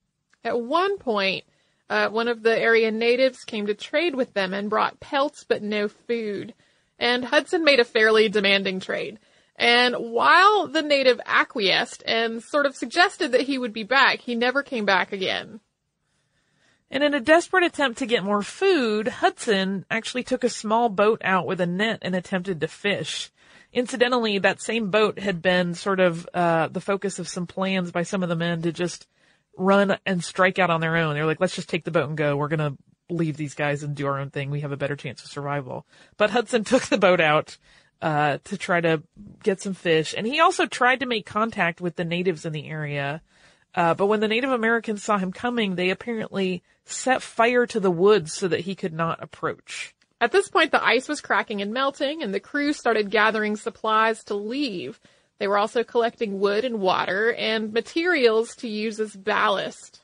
At 0.45 0.61
one 0.61 0.99
point, 0.99 1.45
uh, 1.91 2.09
one 2.09 2.29
of 2.29 2.43
the 2.43 2.59
area 2.59 2.91
natives 2.91 3.45
came 3.45 3.67
to 3.67 3.75
trade 3.75 4.15
with 4.15 4.33
them 4.35 4.55
and 4.55 4.71
brought 4.71 5.01
pelts 5.01 5.45
but 5.45 5.63
no 5.63 5.89
food. 5.89 6.55
And 6.99 7.25
Hudson 7.25 7.65
made 7.65 7.81
a 7.81 7.85
fairly 7.85 8.29
demanding 8.29 8.81
trade. 8.81 9.19
And 9.59 9.97
while 9.97 10.69
the 10.69 10.83
native 10.83 11.21
acquiesced 11.27 12.05
and 12.07 12.43
sort 12.43 12.65
of 12.65 12.77
suggested 12.77 13.33
that 13.33 13.43
he 13.43 13.59
would 13.59 13.73
be 13.73 13.83
back, 13.83 14.21
he 14.21 14.37
never 14.37 14.63
came 14.63 14.85
back 14.85 15.13
again. 15.13 15.61
And 16.91 17.03
in 17.03 17.13
a 17.13 17.21
desperate 17.21 17.65
attempt 17.65 17.99
to 17.99 18.07
get 18.07 18.25
more 18.25 18.43
food, 18.43 19.09
Hudson 19.09 19.85
actually 19.91 20.23
took 20.23 20.45
a 20.45 20.49
small 20.49 20.89
boat 20.89 21.21
out 21.25 21.47
with 21.47 21.61
a 21.61 21.67
net 21.67 21.99
and 22.03 22.15
attempted 22.15 22.61
to 22.61 22.69
fish. 22.69 23.31
Incidentally, 23.73 24.39
that 24.39 24.63
same 24.63 24.91
boat 24.91 25.19
had 25.19 25.43
been 25.43 25.75
sort 25.75 26.01
of 26.01 26.27
uh, 26.33 26.69
the 26.69 26.81
focus 26.81 27.19
of 27.19 27.29
some 27.29 27.47
plans 27.47 27.91
by 27.91 28.05
some 28.05 28.23
of 28.23 28.29
the 28.29 28.37
men 28.37 28.63
to 28.63 28.73
just 28.73 29.07
run 29.59 29.99
and 30.07 30.25
strike 30.25 30.59
out 30.59 30.71
on 30.71 30.81
their 30.81 30.97
own. 30.97 31.15
They're 31.15 31.27
like, 31.27 31.41
let's 31.41 31.57
just 31.57 31.69
take 31.69 31.85
the 31.85 31.91
boat 31.91 32.09
and 32.09 32.17
go. 32.17 32.37
We're 32.37 32.49
gonna 32.49 32.77
leave 33.11 33.37
these 33.37 33.55
guys 33.55 33.83
and 33.83 33.95
do 33.95 34.07
our 34.07 34.21
own 34.21 34.31
thing. 34.31 34.51
We 34.51 34.61
have 34.61 34.73
a 34.73 34.77
better 34.77 34.97
chance 34.97 35.23
of 35.25 35.31
survival. 35.31 35.85
But 36.17 36.31
Hudson 36.31 36.65
took 36.65 36.85
the 36.85 36.97
boat 36.97 37.21
out 37.21 37.59
uh, 38.01 38.39
to 38.45 38.57
try 38.57 38.81
to 38.81 39.03
get 39.43 39.61
some 39.61 39.75
fish, 39.75 40.15
and 40.17 40.27
he 40.27 40.41
also 40.41 40.67
tried 40.67 41.01
to 41.01 41.07
make 41.07 41.27
contact 41.27 41.81
with 41.81 41.97
the 41.97 42.05
natives 42.05 42.45
in 42.45 42.53
the 42.53 42.69
area. 42.69 43.23
Uh, 43.75 43.95
but 43.95 44.07
when 44.07 44.21
the 44.21 44.29
Native 44.29 44.51
Americans 44.51 45.03
saw 45.03 45.19
him 45.19 45.33
coming, 45.33 45.75
they 45.75 45.91
apparently 45.91 46.63
set 46.85 47.23
fire 47.23 47.67
to 47.67 47.81
the 47.81 47.91
woods 47.91 48.33
so 48.33 48.49
that 48.49 48.61
he 48.61 48.75
could 48.75 48.93
not 48.93 49.23
approach. 49.23 49.95
At 50.21 50.33
this 50.33 50.49
point, 50.49 50.73
the 50.73 50.85
ice 50.85 51.09
was 51.09 51.21
cracking 51.21 51.63
and 51.63 51.73
melting, 51.73 52.23
and 52.23 52.35
the 52.35 52.41
crew 52.41 52.73
started 52.73 53.11
gathering 53.11 53.57
supplies 53.57 54.25
to 54.25 54.35
leave. 54.35 55.01
They 55.39 55.47
were 55.47 55.59
also 55.59 55.85
collecting 55.85 56.41
wood 56.41 56.65
and 56.65 56.81
water 56.81 57.33
and 57.33 57.73
materials 57.73 58.57
to 58.57 58.69
use 58.69 58.99
as 58.99 59.15
ballast. 59.15 60.01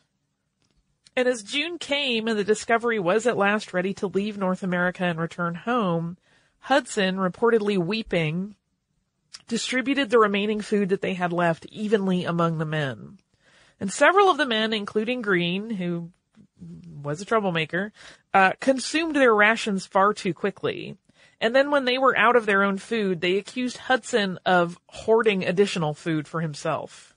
And 1.17 1.29
as 1.29 1.43
June 1.43 1.79
came 1.79 2.29
and 2.29 2.39
the 2.39 2.45
Discovery 2.45 2.99
was 2.99 3.27
at 3.27 3.37
last 3.37 3.73
ready 3.73 3.95
to 3.95 4.07
leave 4.07 4.39
North 4.39 4.63
America 4.63 5.05
and 5.05 5.19
return 5.19 5.55
home, 5.55 6.17
Hudson, 6.65 7.17
reportedly 7.17 7.77
weeping, 7.77 8.55
distributed 9.47 10.09
the 10.09 10.19
remaining 10.19 10.63
food 10.63 10.89
that 10.89 11.03
they 11.03 11.13
had 11.13 11.31
left 11.31 11.67
evenly 11.67 12.25
among 12.25 12.57
the 12.57 12.65
men. 12.65 13.19
And 13.79 13.93
several 13.93 14.31
of 14.31 14.39
the 14.39 14.47
men, 14.47 14.73
including 14.73 15.21
Green, 15.21 15.69
who 15.69 16.11
was 17.03 17.21
a 17.21 17.27
troublemaker, 17.27 17.93
uh, 18.33 18.53
consumed 18.61 19.15
their 19.15 19.35
rations 19.35 19.85
far 19.85 20.15
too 20.15 20.33
quickly. 20.33 20.97
And 21.39 21.55
then 21.55 21.71
when 21.71 21.85
they 21.85 21.99
were 21.99 22.17
out 22.17 22.35
of 22.35 22.47
their 22.47 22.63
own 22.63 22.79
food, 22.79 23.21
they 23.21 23.37
accused 23.37 23.77
Hudson 23.77 24.39
of 24.47 24.79
hoarding 24.87 25.45
additional 25.45 25.93
food 25.93 26.27
for 26.27 26.41
himself. 26.41 27.15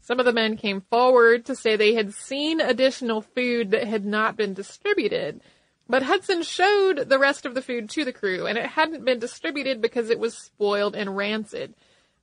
Some 0.00 0.20
of 0.20 0.24
the 0.24 0.32
men 0.32 0.56
came 0.56 0.80
forward 0.80 1.44
to 1.44 1.54
say 1.54 1.76
they 1.76 1.92
had 1.92 2.14
seen 2.14 2.62
additional 2.62 3.20
food 3.20 3.72
that 3.72 3.86
had 3.86 4.06
not 4.06 4.38
been 4.38 4.54
distributed. 4.54 5.42
But 5.88 6.02
Hudson 6.02 6.42
showed 6.42 7.08
the 7.08 7.18
rest 7.18 7.46
of 7.46 7.54
the 7.54 7.62
food 7.62 7.88
to 7.90 8.04
the 8.04 8.12
crew, 8.12 8.46
and 8.46 8.58
it 8.58 8.66
hadn't 8.66 9.04
been 9.04 9.18
distributed 9.18 9.80
because 9.80 10.10
it 10.10 10.18
was 10.18 10.36
spoiled 10.36 10.96
and 10.96 11.16
rancid. 11.16 11.74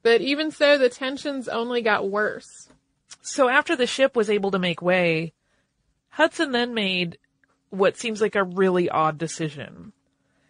But 0.02 0.22
even 0.22 0.52
so, 0.52 0.78
the 0.78 0.90
tensions 0.90 1.48
only 1.48 1.82
got 1.82 2.10
worse. 2.10 2.68
So 3.22 3.48
after 3.48 3.76
the 3.76 3.88
ship 3.88 4.16
was 4.16 4.30
able 4.30 4.52
to 4.52 4.60
make 4.60 4.82
way, 4.82 5.34
Hudson 6.10 6.52
then 6.52 6.74
made 6.74 7.18
what 7.70 7.98
seems 7.98 8.22
like 8.22 8.36
a 8.36 8.44
really 8.44 8.90
odd 8.90 9.18
decision. 9.18 9.94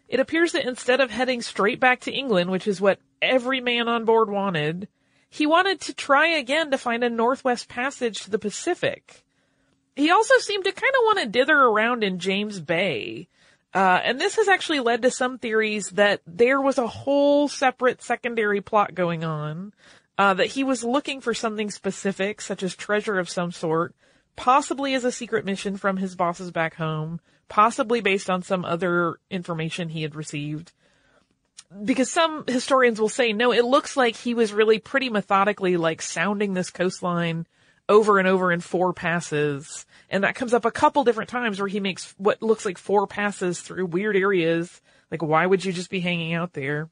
It 0.08 0.20
appears 0.20 0.52
that 0.52 0.66
instead 0.66 1.00
of 1.00 1.10
heading 1.10 1.40
straight 1.40 1.80
back 1.80 2.00
to 2.00 2.12
England, 2.12 2.50
which 2.50 2.66
is 2.66 2.80
what 2.80 2.98
every 3.22 3.60
man 3.60 3.88
on 3.88 4.04
board 4.04 4.28
wanted, 4.28 4.88
he 5.30 5.46
wanted 5.46 5.80
to 5.82 5.94
try 5.94 6.28
again 6.28 6.70
to 6.70 6.78
find 6.78 7.02
a 7.02 7.10
northwest 7.10 7.68
passage 7.68 8.20
to 8.20 8.30
the 8.30 8.38
Pacific. 8.38 9.23
He 9.96 10.10
also 10.10 10.38
seemed 10.38 10.64
to 10.64 10.72
kind 10.72 10.92
of 10.94 11.04
want 11.04 11.18
to 11.20 11.26
dither 11.26 11.56
around 11.56 12.02
in 12.02 12.18
James 12.18 12.60
Bay. 12.60 13.28
Uh, 13.72 14.00
and 14.04 14.20
this 14.20 14.36
has 14.36 14.48
actually 14.48 14.80
led 14.80 15.02
to 15.02 15.10
some 15.10 15.38
theories 15.38 15.90
that 15.90 16.20
there 16.26 16.60
was 16.60 16.78
a 16.78 16.86
whole 16.86 17.48
separate 17.48 18.02
secondary 18.02 18.60
plot 18.60 18.94
going 18.94 19.24
on, 19.24 19.72
uh, 20.16 20.34
that 20.34 20.46
he 20.46 20.62
was 20.62 20.84
looking 20.84 21.20
for 21.20 21.34
something 21.34 21.70
specific, 21.70 22.40
such 22.40 22.62
as 22.62 22.76
treasure 22.76 23.18
of 23.18 23.28
some 23.28 23.50
sort, 23.50 23.94
possibly 24.36 24.94
as 24.94 25.04
a 25.04 25.12
secret 25.12 25.44
mission 25.44 25.76
from 25.76 25.96
his 25.96 26.14
bosses 26.14 26.52
back 26.52 26.74
home, 26.74 27.20
possibly 27.48 28.00
based 28.00 28.30
on 28.30 28.42
some 28.42 28.64
other 28.64 29.18
information 29.30 29.88
he 29.88 30.02
had 30.02 30.14
received. 30.14 30.72
Because 31.84 32.10
some 32.10 32.44
historians 32.46 33.00
will 33.00 33.08
say, 33.08 33.32
no, 33.32 33.52
it 33.52 33.64
looks 33.64 33.96
like 33.96 34.14
he 34.14 34.34
was 34.34 34.52
really 34.52 34.78
pretty 34.78 35.10
methodically 35.10 35.76
like 35.76 36.00
sounding 36.00 36.54
this 36.54 36.70
coastline 36.70 37.46
over 37.88 38.18
and 38.18 38.28
over 38.28 38.52
in 38.52 38.60
four 38.60 38.92
passes. 38.92 39.86
And 40.10 40.24
that 40.24 40.34
comes 40.34 40.54
up 40.54 40.64
a 40.64 40.70
couple 40.70 41.04
different 41.04 41.30
times 41.30 41.58
where 41.58 41.68
he 41.68 41.80
makes 41.80 42.14
what 42.16 42.42
looks 42.42 42.64
like 42.64 42.78
four 42.78 43.06
passes 43.06 43.60
through 43.60 43.86
weird 43.86 44.16
areas. 44.16 44.80
Like, 45.10 45.22
why 45.22 45.46
would 45.46 45.64
you 45.64 45.72
just 45.72 45.90
be 45.90 46.00
hanging 46.00 46.34
out 46.34 46.52
there? 46.52 46.88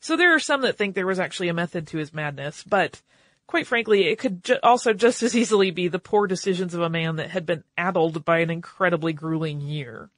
So 0.00 0.16
there 0.16 0.34
are 0.34 0.40
some 0.40 0.62
that 0.62 0.76
think 0.76 0.94
there 0.94 1.06
was 1.06 1.20
actually 1.20 1.48
a 1.48 1.54
method 1.54 1.86
to 1.88 1.98
his 1.98 2.12
madness, 2.12 2.62
but 2.64 3.00
quite 3.46 3.66
frankly, 3.66 4.06
it 4.06 4.18
could 4.18 4.44
ju- 4.44 4.58
also 4.62 4.92
just 4.92 5.22
as 5.22 5.36
easily 5.36 5.70
be 5.70 5.88
the 5.88 5.98
poor 5.98 6.26
decisions 6.26 6.74
of 6.74 6.82
a 6.82 6.90
man 6.90 7.16
that 7.16 7.30
had 7.30 7.46
been 7.46 7.64
addled 7.76 8.24
by 8.24 8.38
an 8.38 8.50
incredibly 8.50 9.12
grueling 9.12 9.60
year. 9.60 10.10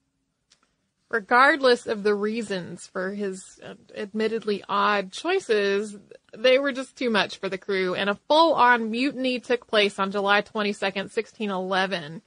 Regardless 1.13 1.87
of 1.87 2.05
the 2.05 2.15
reasons 2.15 2.87
for 2.87 3.11
his 3.11 3.61
uh, 3.63 3.75
admittedly 3.95 4.65
odd 4.67 5.13
choices, 5.13 5.95
they 6.35 6.59
were 6.59 6.73
just 6.73 6.97
too 6.97 7.11
much 7.11 7.37
for 7.37 7.51
the 7.51 7.59
crew, 7.59 7.95
and 7.95 8.09
a 8.09 8.19
full-on 8.29 8.91
mutiny 8.91 9.39
took 9.39 9.67
place 9.67 9.99
on 9.99 10.11
July 10.11 10.41
22nd, 10.41 11.13
1611. 11.13 12.23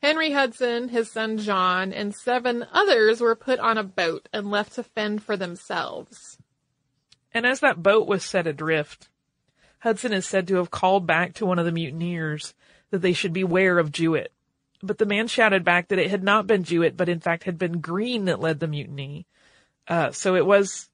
Henry 0.00 0.30
Hudson, 0.30 0.88
his 0.88 1.10
son 1.10 1.36
John, 1.38 1.92
and 1.92 2.14
seven 2.14 2.64
others 2.72 3.20
were 3.20 3.34
put 3.34 3.58
on 3.58 3.76
a 3.76 3.82
boat 3.82 4.28
and 4.32 4.52
left 4.52 4.74
to 4.74 4.84
fend 4.84 5.24
for 5.24 5.36
themselves. 5.36 6.38
And 7.34 7.44
as 7.44 7.58
that 7.58 7.82
boat 7.82 8.06
was 8.06 8.24
set 8.24 8.46
adrift, 8.46 9.08
Hudson 9.80 10.12
is 10.12 10.26
said 10.26 10.46
to 10.46 10.56
have 10.56 10.70
called 10.70 11.08
back 11.08 11.34
to 11.34 11.46
one 11.46 11.58
of 11.58 11.64
the 11.64 11.72
mutineers 11.72 12.54
that 12.90 13.02
they 13.02 13.14
should 13.14 13.32
beware 13.32 13.80
of 13.80 13.90
Juet. 13.90 14.30
But 14.82 14.98
the 14.98 15.06
man 15.06 15.28
shouted 15.28 15.64
back 15.64 15.88
that 15.88 15.98
it 15.98 16.10
had 16.10 16.22
not 16.24 16.46
been 16.46 16.64
Juet, 16.64 16.96
but 16.96 17.08
in 17.08 17.20
fact 17.20 17.44
had 17.44 17.58
been 17.58 17.80
Green 17.80 18.24
that 18.24 18.40
led 18.40 18.60
the 18.60 18.66
mutiny. 18.66 19.26
Uh, 19.86 20.10
so 20.10 20.34
it 20.34 20.46
was 20.46 20.88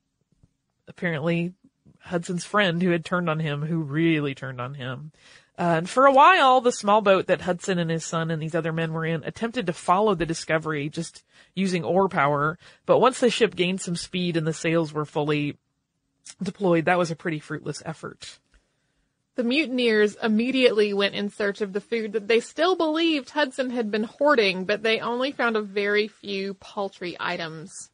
apparently 0.86 1.54
Hudson's 2.00 2.44
friend 2.44 2.82
who 2.82 2.90
had 2.90 3.04
turned 3.04 3.28
on 3.28 3.38
him, 3.38 3.62
who 3.62 3.80
really 3.80 4.34
turned 4.34 4.60
on 4.60 4.74
him. 4.74 5.12
Uh, 5.58 5.78
and 5.78 5.90
for 5.90 6.06
a 6.06 6.12
while, 6.12 6.60
the 6.60 6.70
small 6.70 7.00
boat 7.00 7.26
that 7.26 7.40
Hudson 7.40 7.78
and 7.78 7.90
his 7.90 8.04
son 8.04 8.30
and 8.30 8.40
these 8.40 8.54
other 8.54 8.72
men 8.72 8.92
were 8.92 9.04
in 9.04 9.24
attempted 9.24 9.66
to 9.66 9.72
follow 9.72 10.14
the 10.14 10.24
Discovery 10.24 10.88
just 10.88 11.24
using 11.54 11.82
oar 11.82 12.08
power. 12.08 12.58
But 12.86 13.00
once 13.00 13.18
the 13.18 13.28
ship 13.28 13.56
gained 13.56 13.80
some 13.80 13.96
speed 13.96 14.36
and 14.36 14.46
the 14.46 14.52
sails 14.52 14.92
were 14.92 15.04
fully 15.04 15.58
deployed, 16.40 16.84
that 16.84 16.98
was 16.98 17.10
a 17.10 17.16
pretty 17.16 17.40
fruitless 17.40 17.82
effort. 17.84 18.38
The 19.38 19.44
mutineers 19.44 20.16
immediately 20.20 20.92
went 20.92 21.14
in 21.14 21.30
search 21.30 21.60
of 21.60 21.72
the 21.72 21.80
food 21.80 22.14
that 22.14 22.26
they 22.26 22.40
still 22.40 22.74
believed 22.74 23.30
Hudson 23.30 23.70
had 23.70 23.88
been 23.88 24.02
hoarding, 24.02 24.64
but 24.64 24.82
they 24.82 24.98
only 24.98 25.30
found 25.30 25.54
a 25.54 25.62
very 25.62 26.08
few 26.08 26.54
paltry 26.54 27.16
items. 27.20 27.88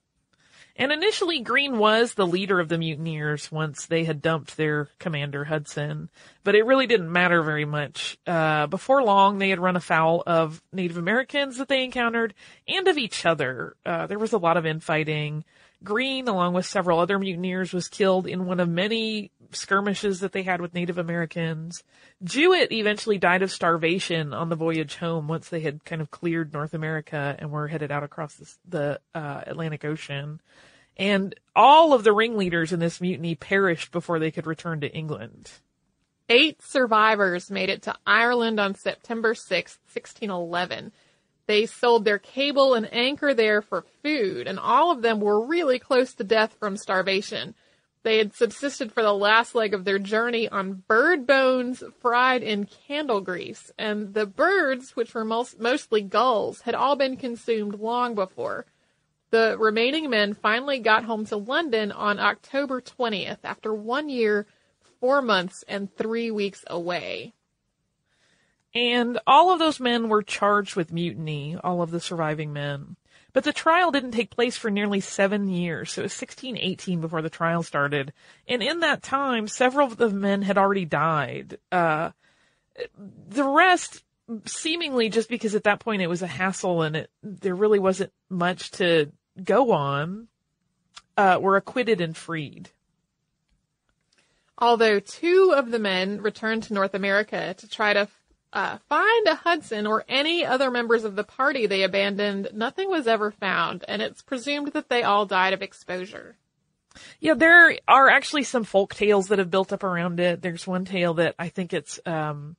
And 0.74 0.90
initially, 0.90 1.40
Green 1.40 1.76
was 1.76 2.14
the 2.14 2.26
leader 2.26 2.60
of 2.60 2.70
the 2.70 2.78
mutineers 2.78 3.52
once 3.52 3.84
they 3.84 4.04
had 4.04 4.22
dumped 4.22 4.56
their 4.56 4.88
commander, 4.98 5.44
Hudson. 5.44 6.08
But 6.44 6.54
it 6.54 6.64
really 6.64 6.86
didn't 6.86 7.12
matter 7.12 7.42
very 7.42 7.66
much. 7.66 8.16
Uh, 8.26 8.66
before 8.66 9.02
long, 9.02 9.36
they 9.36 9.50
had 9.50 9.60
run 9.60 9.76
afoul 9.76 10.22
of 10.26 10.62
Native 10.72 10.96
Americans 10.96 11.58
that 11.58 11.68
they 11.68 11.84
encountered 11.84 12.32
and 12.66 12.88
of 12.88 12.96
each 12.96 13.26
other. 13.26 13.76
Uh, 13.84 14.06
there 14.06 14.18
was 14.18 14.32
a 14.32 14.38
lot 14.38 14.56
of 14.56 14.64
infighting. 14.64 15.44
Green, 15.84 16.26
along 16.28 16.54
with 16.54 16.66
several 16.66 16.98
other 16.98 17.18
mutineers, 17.18 17.72
was 17.72 17.88
killed 17.88 18.26
in 18.26 18.46
one 18.46 18.58
of 18.58 18.68
many 18.68 19.30
skirmishes 19.52 20.20
that 20.20 20.32
they 20.32 20.42
had 20.42 20.60
with 20.60 20.74
Native 20.74 20.98
Americans. 20.98 21.84
Juet 22.22 22.72
eventually 22.72 23.18
died 23.18 23.42
of 23.42 23.52
starvation 23.52 24.32
on 24.32 24.48
the 24.48 24.56
voyage 24.56 24.96
home 24.96 25.28
once 25.28 25.48
they 25.48 25.60
had 25.60 25.84
kind 25.84 26.00
of 26.00 26.10
cleared 26.10 26.52
North 26.52 26.74
America 26.74 27.36
and 27.38 27.50
were 27.50 27.68
headed 27.68 27.92
out 27.92 28.02
across 28.02 28.34
the, 28.34 28.54
the 28.68 29.00
uh, 29.14 29.42
Atlantic 29.46 29.84
Ocean. 29.84 30.40
And 30.96 31.34
all 31.54 31.92
of 31.92 32.04
the 32.04 32.12
ringleaders 32.12 32.72
in 32.72 32.80
this 32.80 33.00
mutiny 33.00 33.34
perished 33.34 33.92
before 33.92 34.18
they 34.18 34.30
could 34.30 34.46
return 34.46 34.80
to 34.80 34.92
England. 34.92 35.50
Eight 36.28 36.62
survivors 36.62 37.50
made 37.50 37.68
it 37.68 37.82
to 37.82 37.94
Ireland 38.06 38.58
on 38.58 38.74
September 38.74 39.34
6, 39.34 39.78
1611. 39.92 40.92
They 41.46 41.66
sold 41.66 42.04
their 42.04 42.18
cable 42.18 42.74
and 42.74 42.92
anchor 42.92 43.34
there 43.34 43.60
for 43.60 43.84
food, 44.02 44.46
and 44.46 44.58
all 44.58 44.90
of 44.90 45.02
them 45.02 45.20
were 45.20 45.44
really 45.44 45.78
close 45.78 46.14
to 46.14 46.24
death 46.24 46.56
from 46.58 46.76
starvation. 46.76 47.54
They 48.02 48.18
had 48.18 48.34
subsisted 48.34 48.92
for 48.92 49.02
the 49.02 49.14
last 49.14 49.54
leg 49.54 49.72
of 49.72 49.84
their 49.84 49.98
journey 49.98 50.46
on 50.48 50.84
bird 50.86 51.26
bones 51.26 51.82
fried 52.00 52.42
in 52.42 52.66
candle 52.66 53.22
grease, 53.22 53.72
and 53.78 54.12
the 54.12 54.26
birds, 54.26 54.94
which 54.94 55.14
were 55.14 55.24
most, 55.24 55.58
mostly 55.58 56.02
gulls, 56.02 56.62
had 56.62 56.74
all 56.74 56.96
been 56.96 57.16
consumed 57.16 57.80
long 57.80 58.14
before. 58.14 58.66
The 59.30 59.56
remaining 59.58 60.10
men 60.10 60.34
finally 60.34 60.78
got 60.78 61.04
home 61.04 61.24
to 61.26 61.36
London 61.36 61.92
on 61.92 62.20
October 62.20 62.80
20th 62.80 63.38
after 63.42 63.74
one 63.74 64.08
year, 64.08 64.46
four 65.00 65.22
months, 65.22 65.64
and 65.66 65.94
three 65.96 66.30
weeks 66.30 66.62
away. 66.68 67.32
And 68.74 69.20
all 69.26 69.52
of 69.52 69.58
those 69.58 69.78
men 69.78 70.08
were 70.08 70.22
charged 70.22 70.74
with 70.74 70.92
mutiny, 70.92 71.56
all 71.62 71.80
of 71.80 71.90
the 71.90 72.00
surviving 72.00 72.52
men. 72.52 72.96
But 73.32 73.44
the 73.44 73.52
trial 73.52 73.90
didn't 73.90 74.12
take 74.12 74.30
place 74.30 74.56
for 74.56 74.70
nearly 74.70 75.00
seven 75.00 75.48
years, 75.48 75.92
so 75.92 76.02
it 76.02 76.04
was 76.04 76.20
1618 76.20 77.00
before 77.00 77.22
the 77.22 77.30
trial 77.30 77.62
started. 77.62 78.12
And 78.46 78.62
in 78.62 78.80
that 78.80 79.02
time, 79.02 79.48
several 79.48 79.88
of 79.88 79.96
the 79.96 80.10
men 80.10 80.42
had 80.42 80.56
already 80.56 80.84
died. 80.84 81.58
Uh, 81.70 82.10
the 83.28 83.44
rest, 83.44 84.04
seemingly 84.46 85.08
just 85.08 85.28
because 85.28 85.54
at 85.54 85.64
that 85.64 85.80
point 85.80 86.02
it 86.02 86.08
was 86.08 86.22
a 86.22 86.28
hassle 86.28 86.82
and 86.82 86.96
it, 86.96 87.10
there 87.22 87.56
really 87.56 87.80
wasn't 87.80 88.12
much 88.28 88.70
to 88.72 89.10
go 89.42 89.72
on, 89.72 90.28
uh, 91.16 91.38
were 91.40 91.56
acquitted 91.56 92.00
and 92.00 92.16
freed. 92.16 92.70
Although 94.58 95.00
two 95.00 95.52
of 95.56 95.72
the 95.72 95.80
men 95.80 96.22
returned 96.22 96.64
to 96.64 96.74
North 96.74 96.94
America 96.94 97.54
to 97.58 97.68
try 97.68 97.92
to 97.92 98.08
uh, 98.54 98.78
find 98.88 99.26
a 99.26 99.34
Hudson 99.34 99.86
or 99.86 100.04
any 100.08 100.46
other 100.46 100.70
members 100.70 101.02
of 101.04 101.16
the 101.16 101.24
party 101.24 101.66
they 101.66 101.82
abandoned, 101.82 102.50
nothing 102.54 102.88
was 102.88 103.08
ever 103.08 103.32
found, 103.32 103.84
and 103.88 104.00
it's 104.00 104.22
presumed 104.22 104.68
that 104.68 104.88
they 104.88 105.02
all 105.02 105.26
died 105.26 105.52
of 105.52 105.60
exposure. 105.60 106.36
Yeah, 107.18 107.34
there 107.34 107.76
are 107.88 108.08
actually 108.08 108.44
some 108.44 108.62
folk 108.62 108.94
tales 108.94 109.28
that 109.28 109.40
have 109.40 109.50
built 109.50 109.72
up 109.72 109.82
around 109.82 110.20
it. 110.20 110.40
There's 110.40 110.66
one 110.66 110.84
tale 110.84 111.14
that 111.14 111.34
I 111.36 111.48
think 111.48 111.72
it's, 111.72 111.98
um, 112.06 112.54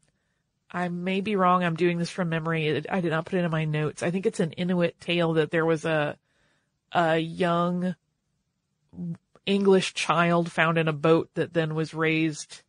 I 0.70 0.90
may 0.90 1.22
be 1.22 1.38
wrong. 1.38 1.64
I'm 1.64 1.78
doing 1.78 1.98
this 1.98 2.10
from 2.10 2.28
memory. 2.28 2.84
I 2.90 3.00
did 3.00 3.12
not 3.12 3.26
put 3.26 3.40
it 3.40 3.46
in 3.46 3.52
my 3.52 3.64
notes. 3.64 4.04
I 4.04 4.12
think 4.12 4.26
it's 4.26 4.42
an 4.42 4.52
Inuit 4.52 5.00
tale 5.00 5.34
that 5.34 5.52
there 5.52 5.66
was 5.66 5.86
a, 5.86 6.18
a 6.92 7.18
young 7.18 7.96
English 9.46 9.94
child 9.94 10.52
found 10.52 10.78
in 10.78 10.90
a 10.90 10.94
boat 10.94 11.30
that 11.36 11.54
then 11.54 11.74
was 11.74 11.94
raised, 11.94 12.64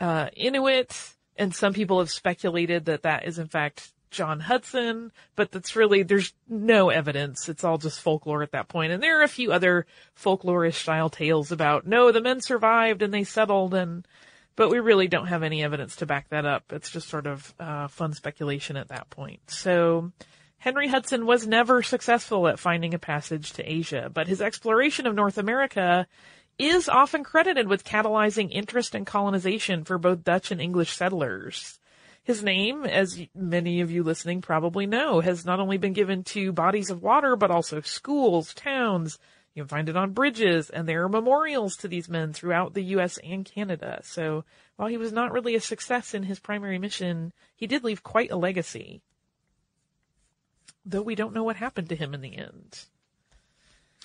uh, 0.00 0.28
Inuit 0.36 1.13
and 1.36 1.54
some 1.54 1.72
people 1.72 1.98
have 1.98 2.10
speculated 2.10 2.86
that 2.86 3.02
that 3.02 3.26
is 3.26 3.38
in 3.38 3.48
fact 3.48 3.92
John 4.14 4.38
Hudson, 4.38 5.10
but 5.34 5.50
that's 5.50 5.74
really, 5.74 6.04
there's 6.04 6.32
no 6.48 6.88
evidence. 6.88 7.48
It's 7.48 7.64
all 7.64 7.78
just 7.78 8.00
folklore 8.00 8.44
at 8.44 8.52
that 8.52 8.68
point. 8.68 8.92
And 8.92 9.02
there 9.02 9.18
are 9.18 9.24
a 9.24 9.28
few 9.28 9.52
other 9.52 9.86
folklorish 10.16 10.74
style 10.74 11.10
tales 11.10 11.50
about, 11.50 11.84
no, 11.84 12.12
the 12.12 12.20
men 12.20 12.40
survived 12.40 13.02
and 13.02 13.12
they 13.12 13.24
settled 13.24 13.74
and, 13.74 14.06
but 14.54 14.70
we 14.70 14.78
really 14.78 15.08
don't 15.08 15.26
have 15.26 15.42
any 15.42 15.64
evidence 15.64 15.96
to 15.96 16.06
back 16.06 16.28
that 16.28 16.46
up. 16.46 16.72
It's 16.72 16.90
just 16.90 17.08
sort 17.08 17.26
of, 17.26 17.52
uh, 17.58 17.88
fun 17.88 18.14
speculation 18.14 18.76
at 18.76 18.88
that 18.88 19.10
point. 19.10 19.40
So, 19.50 20.12
Henry 20.58 20.88
Hudson 20.88 21.26
was 21.26 21.46
never 21.46 21.82
successful 21.82 22.48
at 22.48 22.58
finding 22.58 22.94
a 22.94 22.98
passage 22.98 23.52
to 23.54 23.70
Asia, 23.70 24.10
but 24.14 24.28
his 24.28 24.40
exploration 24.40 25.06
of 25.06 25.14
North 25.14 25.36
America 25.36 26.06
is 26.58 26.88
often 26.88 27.24
credited 27.24 27.68
with 27.68 27.84
catalyzing 27.84 28.50
interest 28.50 28.94
in 28.94 29.04
colonization 29.04 29.84
for 29.84 29.98
both 29.98 30.24
Dutch 30.24 30.50
and 30.50 30.60
English 30.60 30.92
settlers. 30.92 31.78
His 32.22 32.42
name, 32.42 32.84
as 32.84 33.20
many 33.34 33.80
of 33.80 33.90
you 33.90 34.02
listening 34.02 34.40
probably 34.40 34.86
know, 34.86 35.20
has 35.20 35.44
not 35.44 35.60
only 35.60 35.76
been 35.76 35.92
given 35.92 36.24
to 36.24 36.52
bodies 36.52 36.88
of 36.88 37.02
water, 37.02 37.36
but 37.36 37.50
also 37.50 37.80
schools, 37.82 38.54
towns. 38.54 39.18
You 39.54 39.62
can 39.62 39.68
find 39.68 39.88
it 39.88 39.96
on 39.96 40.12
bridges, 40.12 40.70
and 40.70 40.88
there 40.88 41.04
are 41.04 41.08
memorials 41.08 41.76
to 41.76 41.88
these 41.88 42.08
men 42.08 42.32
throughout 42.32 42.72
the 42.72 42.82
U.S. 42.84 43.18
and 43.22 43.44
Canada. 43.44 44.00
So 44.04 44.44
while 44.76 44.88
he 44.88 44.96
was 44.96 45.12
not 45.12 45.32
really 45.32 45.54
a 45.54 45.60
success 45.60 46.14
in 46.14 46.22
his 46.22 46.40
primary 46.40 46.78
mission, 46.78 47.32
he 47.54 47.66
did 47.66 47.84
leave 47.84 48.02
quite 48.02 48.30
a 48.30 48.36
legacy. 48.36 49.02
Though 50.86 51.02
we 51.02 51.14
don't 51.14 51.34
know 51.34 51.44
what 51.44 51.56
happened 51.56 51.88
to 51.90 51.96
him 51.96 52.14
in 52.14 52.20
the 52.20 52.36
end. 52.36 52.86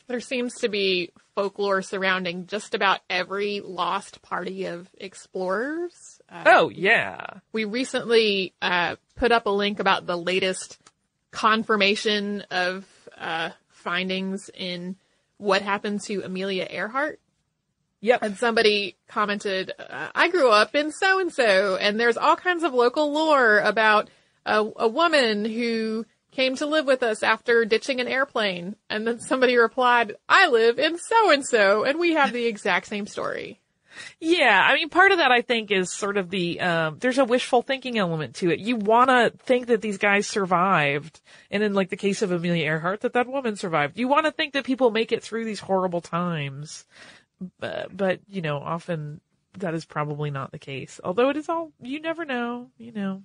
There 0.10 0.20
seems 0.20 0.56
to 0.62 0.70
be 0.70 1.12
folklore 1.36 1.84
surrounding 1.84 2.48
just 2.48 2.74
about 2.74 3.00
every 3.12 3.62
lost 3.64 4.24
party 4.24 4.66
of 4.66 4.90
explorers. 4.98 6.20
Uh, 6.28 6.46
oh, 6.48 6.70
yeah. 6.70 7.28
We 7.52 7.66
recently 7.66 8.56
uh, 8.60 8.96
put 9.16 9.32
up 9.32 9.46
a 9.46 9.52
link 9.52 9.80
about 9.80 10.08
the 10.08 10.18
latest 10.18 10.80
confirmation 11.30 12.42
of 12.50 12.88
uh, 13.20 13.52
findings 13.68 14.50
in 14.52 14.96
what 15.38 15.62
happened 15.62 16.02
to 16.06 16.24
Amelia 16.24 16.66
Earhart. 16.68 17.20
Yep. 18.02 18.24
And 18.24 18.36
somebody 18.36 18.96
commented, 19.08 19.74
uh, 19.78 20.08
I 20.16 20.30
grew 20.30 20.50
up 20.50 20.74
in 20.74 20.92
so 20.92 21.20
and 21.20 21.32
so, 21.32 21.76
and 21.76 22.00
there's 22.00 22.18
all 22.18 22.36
kinds 22.36 22.64
of 22.64 22.74
local 22.74 23.14
lore 23.14 23.60
about 23.60 24.10
a, 24.44 24.68
a 24.76 24.88
woman 24.88 25.46
who 25.46 26.08
came 26.32 26.56
to 26.58 26.66
live 26.66 26.86
with 26.86 27.04
us 27.04 27.24
after 27.24 27.66
ditching 27.66 28.00
an 28.00 28.08
airplane. 28.08 28.76
And 28.90 29.06
then 29.06 29.20
somebody 29.20 29.58
replied, 29.58 30.14
I 30.28 30.48
live 30.48 30.80
in 30.80 30.98
so 30.98 31.32
and 31.32 31.46
so, 31.46 31.84
and 31.84 32.00
we 32.00 32.14
have 32.14 32.32
the 32.32 32.46
exact 32.46 32.88
same 32.88 33.08
story. 33.08 33.60
Yeah, 34.20 34.66
I 34.66 34.76
mean, 34.76 34.90
part 34.90 35.12
of 35.12 35.18
that 35.18 35.32
I 35.32 35.42
think 35.42 35.72
is 35.72 35.92
sort 35.92 36.18
of 36.18 36.30
the, 36.30 36.62
um, 36.62 36.98
there's 37.00 37.18
a 37.18 37.26
wishful 37.26 37.62
thinking 37.62 37.98
element 37.98 38.36
to 38.36 38.50
it. 38.50 38.60
You 38.60 38.78
wanna 38.78 39.32
think 39.40 39.68
that 39.68 39.82
these 39.82 39.98
guys 39.98 40.28
survived, 40.28 41.20
and 41.52 41.64
in 41.64 41.74
like 41.74 41.90
the 41.90 41.98
case 41.98 42.22
of 42.22 42.32
Amelia 42.32 42.66
Earhart, 42.66 43.02
that 43.02 43.14
that 43.14 43.28
woman 43.28 43.56
survived. 43.56 44.00
You 44.00 44.08
wanna 44.08 44.32
think 44.32 44.54
that 44.54 44.64
people 44.64 44.92
make 44.92 45.12
it 45.12 45.24
through 45.24 45.46
these 45.46 45.60
horrible 45.60 46.02
times. 46.02 46.86
But, 47.60 47.96
but, 47.96 48.20
you 48.28 48.42
know, 48.42 48.58
often 48.58 49.22
that 49.58 49.74
is 49.74 49.86
probably 49.86 50.30
not 50.30 50.52
the 50.52 50.60
case. 50.60 51.00
Although 51.04 51.30
it 51.30 51.38
is 51.38 51.50
all, 51.50 51.72
you 51.82 52.00
never 52.00 52.26
know, 52.26 52.70
you 52.78 52.92
know 52.92 53.24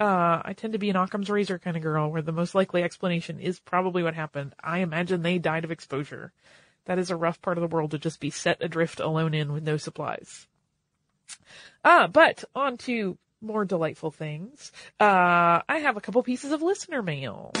uh, 0.00 0.40
I 0.42 0.54
tend 0.54 0.72
to 0.72 0.78
be 0.78 0.88
an 0.88 0.96
Occam's 0.96 1.28
razor 1.28 1.58
kind 1.58 1.76
of 1.76 1.82
girl 1.82 2.10
where 2.10 2.22
the 2.22 2.32
most 2.32 2.54
likely 2.54 2.82
explanation 2.82 3.38
is 3.38 3.60
probably 3.60 4.02
what 4.02 4.14
happened. 4.14 4.54
I 4.58 4.78
imagine 4.78 5.20
they 5.20 5.38
died 5.38 5.64
of 5.64 5.70
exposure. 5.70 6.32
That 6.86 6.98
is 6.98 7.10
a 7.10 7.16
rough 7.16 7.42
part 7.42 7.58
of 7.58 7.62
the 7.62 7.68
world 7.68 7.90
to 7.90 7.98
just 7.98 8.18
be 8.18 8.30
set 8.30 8.62
adrift 8.62 8.98
alone 8.98 9.34
in 9.34 9.52
with 9.52 9.62
no 9.62 9.76
supplies. 9.76 10.46
Uh, 11.84 12.08
but 12.08 12.44
on 12.54 12.78
to 12.78 13.18
more 13.42 13.66
delightful 13.66 14.10
things. 14.10 14.72
Uh, 14.98 15.60
I 15.68 15.78
have 15.82 15.98
a 15.98 16.00
couple 16.00 16.22
pieces 16.22 16.52
of 16.52 16.62
listener 16.62 17.02
mail. 17.02 17.52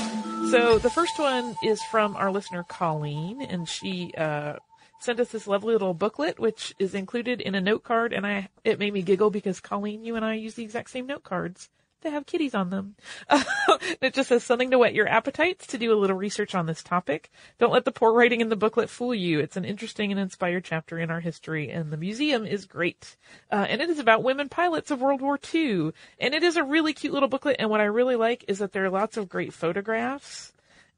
So 0.50 0.78
the 0.78 0.90
first 0.90 1.18
one 1.18 1.54
is 1.62 1.82
from 1.84 2.16
our 2.16 2.32
listener 2.32 2.64
Colleen, 2.66 3.42
and 3.42 3.68
she, 3.68 4.12
uh, 4.16 4.56
sent 5.00 5.20
us 5.20 5.28
this 5.28 5.46
lovely 5.46 5.72
little 5.72 5.94
booklet, 5.94 6.38
which 6.38 6.74
is 6.78 6.94
included 6.94 7.40
in 7.40 7.54
a 7.54 7.60
note 7.60 7.84
card, 7.84 8.12
and 8.12 8.26
I, 8.26 8.48
it 8.64 8.78
made 8.78 8.92
me 8.92 9.00
giggle 9.00 9.30
because 9.30 9.60
Colleen, 9.60 10.04
you 10.04 10.16
and 10.16 10.24
I 10.24 10.34
use 10.34 10.54
the 10.54 10.64
exact 10.64 10.90
same 10.90 11.06
note 11.06 11.22
cards 11.22 11.70
they 12.02 12.10
have 12.10 12.26
kitties 12.26 12.54
on 12.54 12.70
them. 12.70 12.96
it 14.00 14.14
just 14.14 14.28
says 14.28 14.44
something 14.44 14.70
to 14.70 14.78
whet 14.78 14.94
your 14.94 15.08
appetites 15.08 15.66
to 15.68 15.78
do 15.78 15.92
a 15.92 15.98
little 15.98 16.16
research 16.16 16.54
on 16.54 16.66
this 16.66 16.82
topic. 16.82 17.30
Don't 17.58 17.72
let 17.72 17.84
the 17.84 17.92
poor 17.92 18.12
writing 18.12 18.40
in 18.40 18.48
the 18.48 18.56
booklet 18.56 18.90
fool 18.90 19.14
you. 19.14 19.40
It's 19.40 19.56
an 19.56 19.64
interesting 19.64 20.10
and 20.10 20.20
inspired 20.20 20.64
chapter 20.64 20.98
in 20.98 21.10
our 21.10 21.20
history, 21.20 21.70
and 21.70 21.92
the 21.92 21.96
museum 21.96 22.46
is 22.46 22.64
great. 22.64 23.16
Uh, 23.50 23.66
and 23.68 23.80
it 23.80 23.90
is 23.90 23.98
about 23.98 24.22
women 24.22 24.48
pilots 24.48 24.90
of 24.90 25.00
World 25.00 25.20
War 25.20 25.38
II. 25.52 25.92
And 26.18 26.34
it 26.34 26.42
is 26.42 26.56
a 26.56 26.64
really 26.64 26.92
cute 26.92 27.12
little 27.12 27.28
booklet, 27.28 27.56
and 27.58 27.70
what 27.70 27.80
I 27.80 27.84
really 27.84 28.16
like 28.16 28.44
is 28.48 28.58
that 28.58 28.72
there 28.72 28.84
are 28.84 28.90
lots 28.90 29.16
of 29.16 29.28
great 29.28 29.52
photographs, 29.52 30.52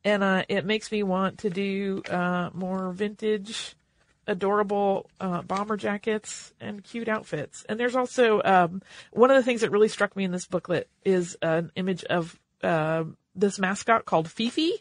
and 0.04 0.22
uh, 0.22 0.44
it 0.48 0.64
makes 0.64 0.90
me 0.90 1.02
want 1.02 1.38
to 1.38 1.50
do 1.50 2.02
uh, 2.10 2.50
more 2.52 2.92
vintage 2.92 3.76
adorable 4.26 5.10
uh, 5.20 5.42
bomber 5.42 5.76
jackets 5.76 6.52
and 6.60 6.84
cute 6.84 7.08
outfits. 7.08 7.64
And 7.68 7.78
there's 7.78 7.96
also 7.96 8.40
um, 8.44 8.82
one 9.12 9.30
of 9.30 9.36
the 9.36 9.42
things 9.42 9.62
that 9.62 9.70
really 9.70 9.88
struck 9.88 10.16
me 10.16 10.24
in 10.24 10.32
this 10.32 10.46
booklet 10.46 10.88
is 11.04 11.36
an 11.42 11.72
image 11.76 12.04
of 12.04 12.38
uh, 12.62 13.04
this 13.34 13.58
mascot 13.58 14.04
called 14.04 14.30
Fifi, 14.30 14.72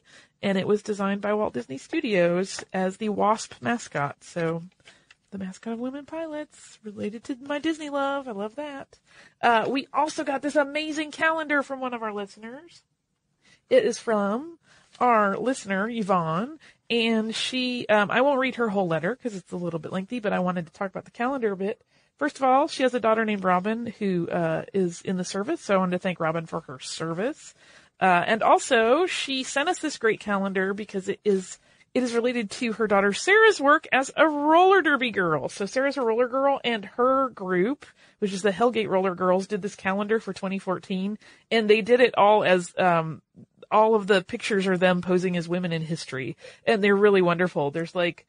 and 0.42 0.58
it 0.58 0.68
was 0.68 0.84
designed 0.84 1.22
by 1.22 1.34
Walt 1.34 1.54
Disney 1.54 1.78
Studios 1.78 2.64
as 2.74 2.98
the 2.98 3.10
WASP 3.10 3.62
mascot. 3.62 4.24
So 4.24 4.64
the 5.32 5.38
mascot 5.38 5.74
of 5.74 5.80
women 5.80 6.06
pilots 6.06 6.78
related 6.84 7.24
to 7.26 7.38
my 7.42 7.58
Disney 7.60 7.90
love. 7.90 8.28
I 8.28 8.32
love 8.32 8.56
that. 8.56 9.00
Uh, 9.42 9.66
we 9.70 9.88
also 9.94 10.24
got 10.24 10.42
this 10.42 10.56
amazing 10.56 11.12
calendar 11.12 11.64
from 11.64 11.80
one 11.80 11.94
of 11.94 12.04
our 12.04 12.14
listeners. 12.14 12.84
It 13.70 13.86
is 13.86 13.98
from 13.98 14.60
our 15.00 15.38
listener, 15.38 15.90
Yvonne, 15.90 16.60
and 16.92 17.34
she, 17.34 17.88
um, 17.88 18.12
I 18.12 18.20
won't 18.20 18.40
read 18.40 18.56
her 18.56 18.68
whole 18.68 18.88
letter 18.88 19.16
because 19.16 19.34
it's 19.34 19.54
a 19.54 19.58
little 19.58 19.80
bit 19.80 19.94
lengthy, 19.94 20.20
but 20.20 20.34
I 20.34 20.40
wanted 20.40 20.68
to 20.68 20.74
talk 20.74 20.92
about 20.92 21.06
the 21.06 21.12
calendar 21.12 21.54
a 21.54 21.58
bit. 21.58 21.82
First 22.18 22.36
of 22.36 22.44
all, 22.44 22.68
she 22.68 22.84
has 22.84 22.94
a 22.94 23.00
daughter 23.00 23.24
named 23.24 23.46
Robin 23.46 23.88
who 23.88 24.30
uh, 24.30 24.66
is 24.74 25.02
in 25.02 25.16
the 25.16 25.24
service, 25.24 25.62
so 25.62 25.74
I 25.74 25.78
wanted 25.78 25.94
to 25.94 26.00
thank 26.00 26.20
Robin 26.20 26.46
for 26.46 26.60
her 26.62 26.80
service. 26.80 27.56
Uh, 28.02 28.24
and 28.28 28.44
also, 28.44 29.06
she 29.06 29.44
sent 29.44 29.70
us 29.70 29.80
this 29.80 29.98
great 29.98 30.20
calendar 30.20 30.74
because 30.74 31.08
it 31.08 31.22
is 31.24 31.60
it 31.94 32.04
is 32.04 32.14
related 32.14 32.50
to 32.50 32.74
her 32.74 32.88
daughter 32.88 33.12
Sarah's 33.12 33.60
work 33.60 33.88
as 33.92 34.12
a 34.16 34.28
roller 34.28 34.82
derby 34.82 35.12
girl. 35.12 35.50
So 35.50 35.66
Sarah's 35.66 35.98
a 35.98 36.02
roller 36.02 36.28
girl 36.28 36.60
and 36.64 36.86
her 36.86 37.30
group, 37.30 37.86
which 38.20 38.32
is 38.32 38.42
the 38.42 38.52
Hellgate 38.52 38.88
Roller 38.88 39.14
Girls, 39.14 39.48
did 39.48 39.62
this 39.62 39.76
calendar 39.76 40.20
for 40.20 40.32
2014 40.32 41.18
and 41.52 41.70
they 41.70 41.82
did 41.82 42.00
it 42.00 42.18
all 42.18 42.46
as, 42.46 42.74
um, 42.78 43.22
all 43.72 43.96
of 43.96 44.08
the 44.08 44.24
pictures 44.24 44.68
are 44.68 44.78
them 44.78 45.02
posing 45.02 45.38
as 45.38 45.48
women 45.48 45.72
in 45.72 45.82
history 45.82 46.38
and 46.66 46.84
they're 46.84 46.96
really 46.96 47.22
wonderful. 47.22 47.72
There's 47.72 47.96
like, 47.96 48.26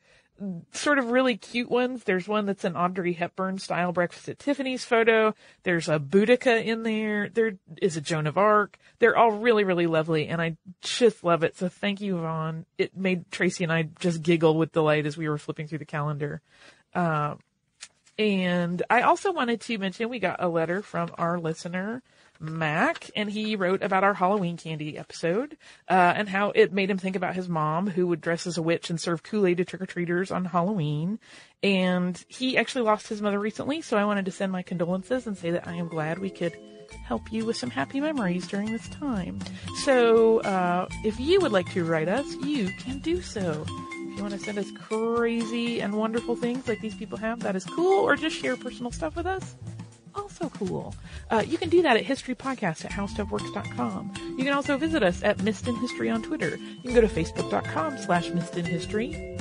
sort 0.72 0.98
of 0.98 1.10
really 1.10 1.36
cute 1.36 1.70
ones. 1.70 2.04
There's 2.04 2.26
one 2.26 2.46
that's 2.46 2.64
an 2.64 2.76
Audrey 2.76 3.12
Hepburn 3.12 3.58
style 3.58 3.92
breakfast 3.92 4.28
at 4.28 4.38
Tiffany's 4.38 4.84
photo. 4.84 5.34
There's 5.62 5.88
a 5.88 5.98
Boudica 5.98 6.64
in 6.64 6.82
there. 6.82 7.28
There 7.28 7.58
is 7.80 7.96
a 7.96 8.00
Joan 8.00 8.26
of 8.26 8.38
Arc. 8.38 8.78
They're 8.98 9.16
all 9.16 9.32
really, 9.32 9.64
really 9.64 9.86
lovely 9.86 10.28
and 10.28 10.40
I 10.40 10.56
just 10.80 11.22
love 11.22 11.42
it. 11.42 11.56
So 11.56 11.68
thank 11.68 12.00
you, 12.00 12.18
Yvonne. 12.18 12.66
It 12.78 12.96
made 12.96 13.30
Tracy 13.30 13.64
and 13.64 13.72
I 13.72 13.88
just 14.00 14.22
giggle 14.22 14.56
with 14.56 14.72
delight 14.72 15.06
as 15.06 15.16
we 15.16 15.28
were 15.28 15.38
flipping 15.38 15.68
through 15.68 15.78
the 15.78 15.84
calendar. 15.84 16.40
Uh, 16.94 17.36
and 18.18 18.82
I 18.90 19.02
also 19.02 19.32
wanted 19.32 19.60
to 19.62 19.78
mention 19.78 20.08
we 20.08 20.18
got 20.18 20.42
a 20.42 20.48
letter 20.48 20.82
from 20.82 21.10
our 21.18 21.38
listener, 21.38 22.02
Mac, 22.42 23.10
and 23.14 23.30
he 23.30 23.56
wrote 23.56 23.82
about 23.82 24.04
our 24.04 24.14
Halloween 24.14 24.56
candy 24.56 24.98
episode, 24.98 25.56
uh, 25.88 26.12
and 26.16 26.28
how 26.28 26.50
it 26.50 26.72
made 26.72 26.90
him 26.90 26.98
think 26.98 27.16
about 27.16 27.36
his 27.36 27.48
mom 27.48 27.88
who 27.88 28.08
would 28.08 28.20
dress 28.20 28.46
as 28.46 28.58
a 28.58 28.62
witch 28.62 28.90
and 28.90 29.00
serve 29.00 29.22
Kool-Aid 29.22 29.58
to 29.58 29.64
trick-or-treaters 29.64 30.34
on 30.34 30.44
Halloween. 30.44 31.18
And 31.62 32.22
he 32.28 32.58
actually 32.58 32.82
lost 32.82 33.08
his 33.08 33.22
mother 33.22 33.38
recently, 33.38 33.80
so 33.80 33.96
I 33.96 34.04
wanted 34.04 34.24
to 34.24 34.32
send 34.32 34.50
my 34.50 34.62
condolences 34.62 35.26
and 35.26 35.38
say 35.38 35.52
that 35.52 35.68
I 35.68 35.74
am 35.74 35.88
glad 35.88 36.18
we 36.18 36.30
could 36.30 36.56
help 37.04 37.32
you 37.32 37.46
with 37.46 37.56
some 37.56 37.70
happy 37.70 38.00
memories 38.00 38.46
during 38.48 38.70
this 38.72 38.88
time. 38.88 39.38
So, 39.84 40.40
uh, 40.40 40.88
if 41.04 41.18
you 41.20 41.40
would 41.40 41.52
like 41.52 41.70
to 41.72 41.84
write 41.84 42.08
us, 42.08 42.34
you 42.44 42.68
can 42.80 42.98
do 42.98 43.22
so. 43.22 43.64
If 43.68 44.16
you 44.18 44.22
want 44.22 44.34
to 44.34 44.40
send 44.40 44.58
us 44.58 44.70
crazy 44.72 45.80
and 45.80 45.94
wonderful 45.94 46.36
things 46.36 46.68
like 46.68 46.80
these 46.80 46.94
people 46.94 47.16
have, 47.18 47.40
that 47.40 47.56
is 47.56 47.64
cool, 47.64 48.00
or 48.00 48.16
just 48.16 48.36
share 48.36 48.56
personal 48.56 48.90
stuff 48.90 49.16
with 49.16 49.26
us, 49.26 49.56
also 50.14 50.48
cool. 50.50 50.94
Uh, 51.30 51.42
you 51.46 51.58
can 51.58 51.68
do 51.68 51.82
that 51.82 51.96
at 51.96 52.04
historypodcast 52.04 52.84
at 52.84 52.92
howstuffworks.com. 52.92 54.12
You 54.38 54.44
can 54.44 54.52
also 54.52 54.76
visit 54.76 55.02
us 55.02 55.22
at 55.22 55.42
Missed 55.42 55.68
in 55.68 55.76
History 55.76 56.10
on 56.10 56.22
Twitter. 56.22 56.56
You 56.56 56.82
can 56.82 56.94
go 56.94 57.00
to 57.00 57.08
facebook.com 57.08 57.98
slash 57.98 58.30
Missed 58.30 58.56
in 58.56 58.64
History 58.64 59.36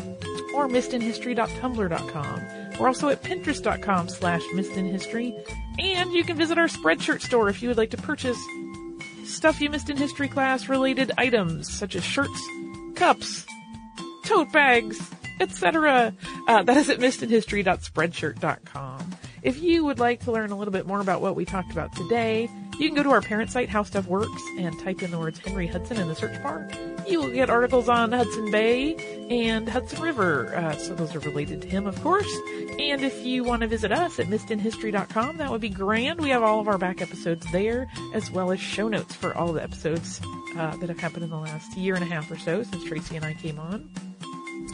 or 0.54 0.68
missedinhistory.tumblr.com. 0.68 2.80
We're 2.80 2.88
also 2.88 3.10
at 3.10 3.24
pinterest.com 3.24 4.10
slash 4.10 4.42
History. 4.54 5.36
And 5.80 6.12
you 6.12 6.24
can 6.24 6.38
visit 6.38 6.58
our 6.58 6.68
Spreadshirt 6.68 7.22
store 7.22 7.50
if 7.50 7.62
you 7.62 7.70
would 7.70 7.78
like 7.78 7.92
to 7.92 7.98
purchase 7.98 8.38
stuff 9.32 9.62
you 9.62 9.70
missed 9.70 9.90
in 9.90 9.98
history 9.98 10.28
class 10.28 10.70
related 10.70 11.12
items 11.18 11.74
such 11.74 11.96
as 11.96 12.04
shirts, 12.04 12.48
cups, 12.96 13.46
tote 14.26 14.52
bags, 14.52 15.00
etc. 15.40 16.14
Uh, 16.48 16.64
that 16.64 16.78
is 16.78 16.90
at 16.90 16.98
missedinhistory.spreadshirt.com. 17.00 19.01
If 19.44 19.62
you 19.62 19.84
would 19.86 20.00
like 20.00 20.22
to 20.22 20.32
learn 20.32 20.52
a 20.52 20.58
little 20.58 20.72
bit 20.72 20.86
more 20.86 21.02
about 21.02 21.22
what 21.22 21.36
we 21.36 21.46
talked 21.46 21.72
about 21.72 21.96
today, 21.96 22.48
you 22.80 22.88
can 22.88 22.96
go 22.96 23.02
to 23.02 23.10
our 23.10 23.22
parent 23.22 23.50
site, 23.50 23.70
How 23.70 23.82
Stuff 23.84 24.06
Works, 24.06 24.42
and 24.58 24.80
type 24.80 25.02
in 25.02 25.10
the 25.10 25.18
words 25.18 25.40
Henry 25.40 25.66
Hudson 25.66 25.98
in 25.98 26.08
the 26.08 26.16
search 26.16 26.42
bar. 26.44 26.70
You 27.08 27.22
will 27.22 27.32
get 27.32 27.50
articles 27.50 27.90
on 27.90 28.12
Hudson 28.12 28.52
Bay 28.52 28.96
and 29.30 29.68
Hudson 29.68 30.00
River, 30.02 30.56
uh, 30.56 30.76
so 30.78 30.94
those 30.94 31.16
are 31.16 31.20
related 31.20 31.62
to 31.64 31.68
him, 31.68 31.88
of 31.88 32.00
course. 32.04 32.32
And 32.80 33.04
if 33.04 33.26
you 33.26 33.44
want 33.44 33.62
to 33.62 33.68
visit 33.68 33.92
us 33.92 34.20
at 34.20 34.28
missedinhistory.com, 34.28 35.38
that 35.38 35.50
would 35.50 35.62
be 35.62 35.70
grand. 35.70 36.22
We 36.22 36.30
have 36.30 36.44
all 36.44 36.60
of 36.60 36.68
our 36.68 36.78
back 36.78 37.02
episodes 37.02 37.46
there, 37.52 37.88
as 38.14 38.30
well 38.30 38.52
as 38.52 38.60
show 38.60 38.88
notes 38.88 39.16
for 39.16 39.36
all 39.36 39.54
the 39.54 39.64
episodes 39.64 40.22
uh, 40.56 40.76
that 40.78 40.90
have 40.90 41.00
happened 41.00 41.24
in 41.24 41.32
the 41.32 41.38
last 41.38 41.76
year 41.76 41.96
and 41.96 42.04
a 42.04 42.08
half 42.08 42.30
or 42.30 42.38
so 42.38 42.62
since 42.62 42.84
Tracy 42.84 43.16
and 43.16 43.26
I 43.26 43.34
came 43.34 43.60
on. 43.60 43.90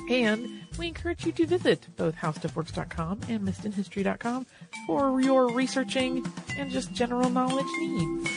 And 0.10 0.57
we 0.78 0.88
encourage 0.88 1.26
you 1.26 1.32
to 1.34 1.46
visit 1.46 1.88
both 1.96 2.16
howstuffworks.com 2.16 3.22
and 3.30 3.48
missedinhistory.com 3.48 4.46
for 4.86 5.22
your 5.22 5.52
researching 5.54 6.26
and 6.58 6.72
just 6.72 6.92
general 6.94 7.30
knowledge 7.30 7.66
needs. 7.80 8.30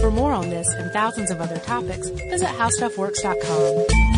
For 0.00 0.10
more 0.10 0.32
on 0.32 0.48
this 0.50 0.68
and 0.74 0.92
thousands 0.92 1.30
of 1.30 1.40
other 1.40 1.58
topics, 1.58 2.08
visit 2.08 2.48
howstuffworks.com. 2.48 4.17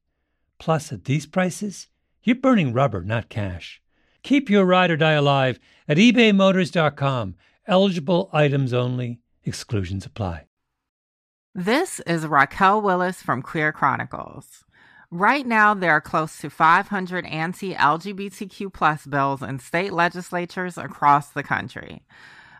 Plus, 0.61 0.91
at 0.91 1.05
these 1.05 1.25
prices, 1.25 1.87
you're 2.23 2.35
burning 2.35 2.71
rubber, 2.71 3.01
not 3.01 3.29
cash. 3.29 3.81
Keep 4.21 4.47
your 4.47 4.63
ride 4.63 4.91
or 4.91 4.95
die 4.95 5.13
alive 5.13 5.59
at 5.87 5.97
ebaymotors.com. 5.97 7.33
Eligible 7.65 8.29
items 8.31 8.71
only, 8.71 9.21
exclusions 9.43 10.05
apply. 10.05 10.45
This 11.55 11.99
is 12.01 12.27
Raquel 12.27 12.79
Willis 12.79 13.23
from 13.23 13.41
Queer 13.41 13.71
Chronicles. 13.71 14.63
Right 15.09 15.47
now, 15.47 15.73
there 15.73 15.93
are 15.93 15.99
close 15.99 16.37
to 16.37 16.51
500 16.51 17.25
anti 17.25 17.73
LGBTQ 17.73 18.71
plus 18.71 19.07
bills 19.07 19.41
in 19.41 19.57
state 19.57 19.91
legislatures 19.91 20.77
across 20.77 21.29
the 21.29 21.41
country. 21.41 22.03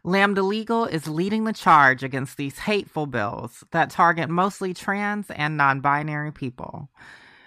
Lambda 0.03 0.41
Legal 0.41 0.85
is 0.85 1.07
leading 1.07 1.43
the 1.43 1.53
charge 1.53 2.01
against 2.01 2.37
these 2.37 2.57
hateful 2.57 3.05
bills 3.05 3.63
that 3.69 3.91
target 3.91 4.27
mostly 4.27 4.73
trans 4.73 5.29
and 5.29 5.55
non 5.55 5.81
binary 5.81 6.31
people 6.31 6.89